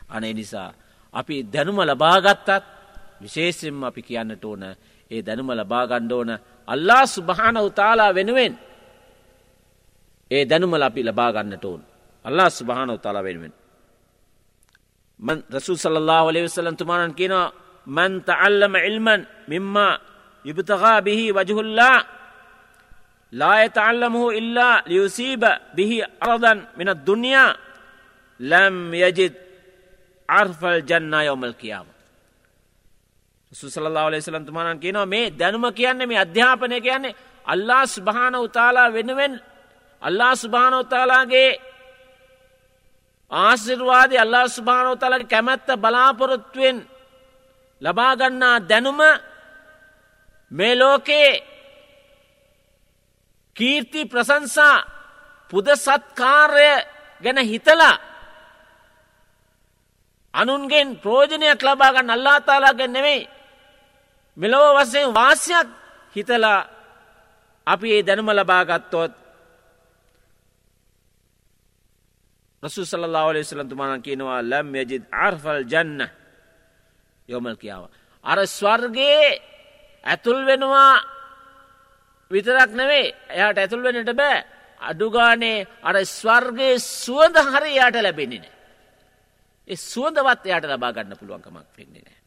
අනේ 0.09 0.33
නිසා 0.33 0.69
අපි 1.13 1.35
දැනුම 1.43 1.79
ලබාගත්තත් 1.81 2.49
විශේෂෙන් 3.21 3.83
අපි 3.83 4.01
කියන්නට 4.01 4.45
ඕන 4.45 4.63
ඒ 5.11 5.21
දැනුම 5.21 5.49
ලබාගණ්ඩ 5.51 6.11
ඕන 6.11 6.31
අල්ලා 6.67 7.05
සුභාන 7.07 7.57
උතාලා 7.59 8.11
වෙනුවෙන් 8.11 8.53
ඒ 10.31 10.43
දැනුම 10.45 10.73
ලපි 10.73 11.01
ලබාගන්නට 11.03 11.65
ඕන් 11.65 11.81
අල්ලා 12.25 12.49
සුභාන 12.49 12.89
උතාලා 12.89 13.23
වෙනුවෙන්. 13.23 13.53
රසු 15.51 15.75
සල්له 15.75 16.21
ඔලිවසලන්තුමානන් 16.21 17.13
කියනවා 17.13 17.53
මන්ත 17.87 18.27
අල්ලම 18.29 18.75
ඉල්මන් 18.81 19.21
මෙම්මා 19.47 20.12
يبتغى 20.44 20.94
به 21.00 21.20
وجه 21.32 21.56
الله 21.60 22.04
لا 23.32 23.54
يتعلمه 23.64 24.24
إلا 24.30 24.68
ليصيب 24.86 25.42
به 25.74 25.92
عرضا 26.22 26.52
من 26.76 26.88
الدنيا 26.88 27.44
لم 28.40 28.94
يجد 28.94 29.34
عرف 30.28 30.64
الجنة 30.64 31.22
يوم 31.22 31.44
القيامة 31.44 31.92
සුසල්ලා 33.52 34.10
ලෙසලන් 34.10 34.44
තුමානන් 34.46 34.80
කියනවා 34.80 35.06
මේ 35.06 35.32
දැනුම 35.38 35.64
කියන්නේ 35.74 36.06
මේ 36.06 36.18
අධ්‍යාපනය 36.18 36.80
කියන්නේ 36.80 37.16
අල්ලා 37.44 37.86
ස්භාන 37.86 38.34
උතාලා 38.36 38.92
වෙනුවෙන් 38.92 39.40
අල්ලා 40.02 40.34
ස්භාන 40.36 40.74
උතාලාගේ 40.74 41.50
ආසිර්වාදය 43.30 44.16
අල්ලා 44.18 44.48
ස්භානෝතලගේ 44.48 45.24
කැමැත්ත 45.24 45.68
බලාපොරොත්තුවෙන් 45.80 46.76
ලබාගන්නා 47.82 48.56
දැනුම 48.68 49.00
මේ 50.53 50.73
ලෝකයේ 50.75 51.31
කීර්ති 53.55 54.01
ප්‍රසංසා 54.05 54.77
පුද 55.51 55.67
සත්කාරය 55.75 56.71
ගැන 57.23 57.39
හිතලා 57.41 57.95
අනුන්ගෙන් 60.33 60.97
ප්‍රෝජනයක් 60.97 61.61
ලබාගන්න 61.61 62.09
අල්ලාතාලාගෙන් 62.09 62.93
නෙවෙයි 62.93 63.29
මෙලොව 64.37 64.77
වසයෙන් 64.77 65.13
වාසයක් 65.13 65.67
හිතලා 66.15 66.59
අපි 67.67 67.87
ඒ 67.91 68.05
දැනුම 68.07 68.29
ලබාගත්තොත් 68.31 69.13
රසු 72.63 72.85
සල්ලා 72.85 73.33
ලෙසලන්තුමාන 73.33 74.01
කියනවා 74.01 74.41
ලම් 74.41 74.69
යජිත් 74.75 75.03
ආර්ෆල් 75.15 75.61
ජන්න 75.63 76.01
යොමල් 77.29 77.55
කියාව. 77.55 77.83
අර 78.23 78.39
ස්වර්ගේ 78.49 79.52
ඇතුල් 80.03 80.39
වෙනවා 80.45 80.93
විතරක් 82.31 82.71
නෙවේ 82.73 83.07
එයාට 83.29 83.57
ඇතුල් 83.57 83.83
වෙනට 83.83 84.11
බෑ 84.13 84.39
අඩුගානේ 84.81 85.67
අර 85.81 85.95
ස්වර්ගේ 86.11 86.73
සුවඳ 86.79 87.37
හරි 87.47 87.71
යාට 87.73 87.97
ලැබෙන්නේ 87.97 88.39
නෑ. 88.39 88.53
ඒ 89.67 89.77
සුවඳවත් 89.83 90.43
එයාට 90.45 90.67
ලබා 90.67 90.93
ගන්න 90.93 91.19
පුළුවන්කමක් 91.19 91.77
වෙන්නේ 91.77 92.03
නෑ. 92.03 92.19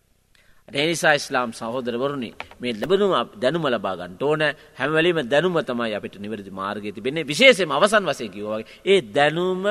එනිසා 0.69 1.15
ඉස්ලාම් 1.15 1.51
සහෝදරවරුණි 1.53 2.31
මේ 2.61 2.73
ලැබනුම 2.75 3.13
දැනුම 3.37 3.67
ලබාගන්නට 3.67 4.23
ඕන 4.23 4.43
හැමවලීම 4.75 5.19
දැනුම 5.25 5.59
තමයි 5.63 5.95
අපිට 5.95 6.17
නිවැරදි 6.19 6.51
මාර්ගය 6.53 6.93
තිබෙන්නේ 6.93 7.25
විශේෂයෙන්ම 7.25 7.73
අවසන් 7.73 8.05
වශයෙන් 8.05 8.31
කිව්වා 8.31 8.59
වගේ 8.59 8.81
ඒ 8.87 9.01
දැනුම 9.11 9.63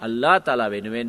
අල්ලා 0.00 0.38
තාලා 0.40 0.70
වෙනුවෙන් 0.70 1.08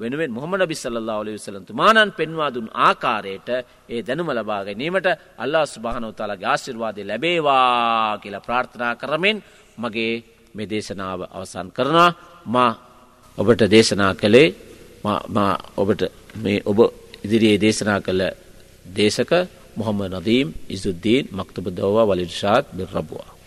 වෙනුවෙන් 0.00 0.30
මොහමද 0.30 0.62
බිස්සල්ලා 0.66 1.18
ඔලි 1.18 1.32
විසලන්තුමානන් 1.32 2.12
පෙන්වා 2.12 2.50
දුන් 2.50 2.68
ආකාරයට 2.80 3.48
ඒ 3.88 4.00
දැනුම 4.00 4.30
ලබා 4.30 4.62
ගැනීමට 4.64 5.08
අල්ලා 5.38 5.64
ස්භානව 5.66 6.12
තාලාගේ 6.12 6.48
ආශිර්වාදය 6.48 7.02
ලැබේවා 7.04 8.18
කියලා 8.18 8.40
ප්‍රාර්ථනා 8.40 8.94
කරමින් 8.96 9.38
මගේ 9.78 10.14
මේ 10.54 10.66
දේශනාව 10.66 11.20
අවසන් 11.28 11.68
කරනවා. 11.70 12.10
මා 12.46 12.72
ඔබට 13.38 13.62
දේශනා 13.68 14.12
කළේ 14.14 14.48
ඔබට 15.76 16.02
මේ 16.36 16.58
ඔබ 16.64 16.78
ඉදිරියේ 17.24 17.58
දේශනා 17.58 18.00
කළ 18.00 18.22
දේශක 18.90 19.32
මොහම්මද 19.76 20.14
නදීම් 20.14 20.48
ඉසුද්දීන් 20.68 21.24
මක්තබ 21.32 21.66
දෝවා 21.72 22.08
වලිර්ෂාත් 22.08 22.64
බිරබවා 22.72 23.39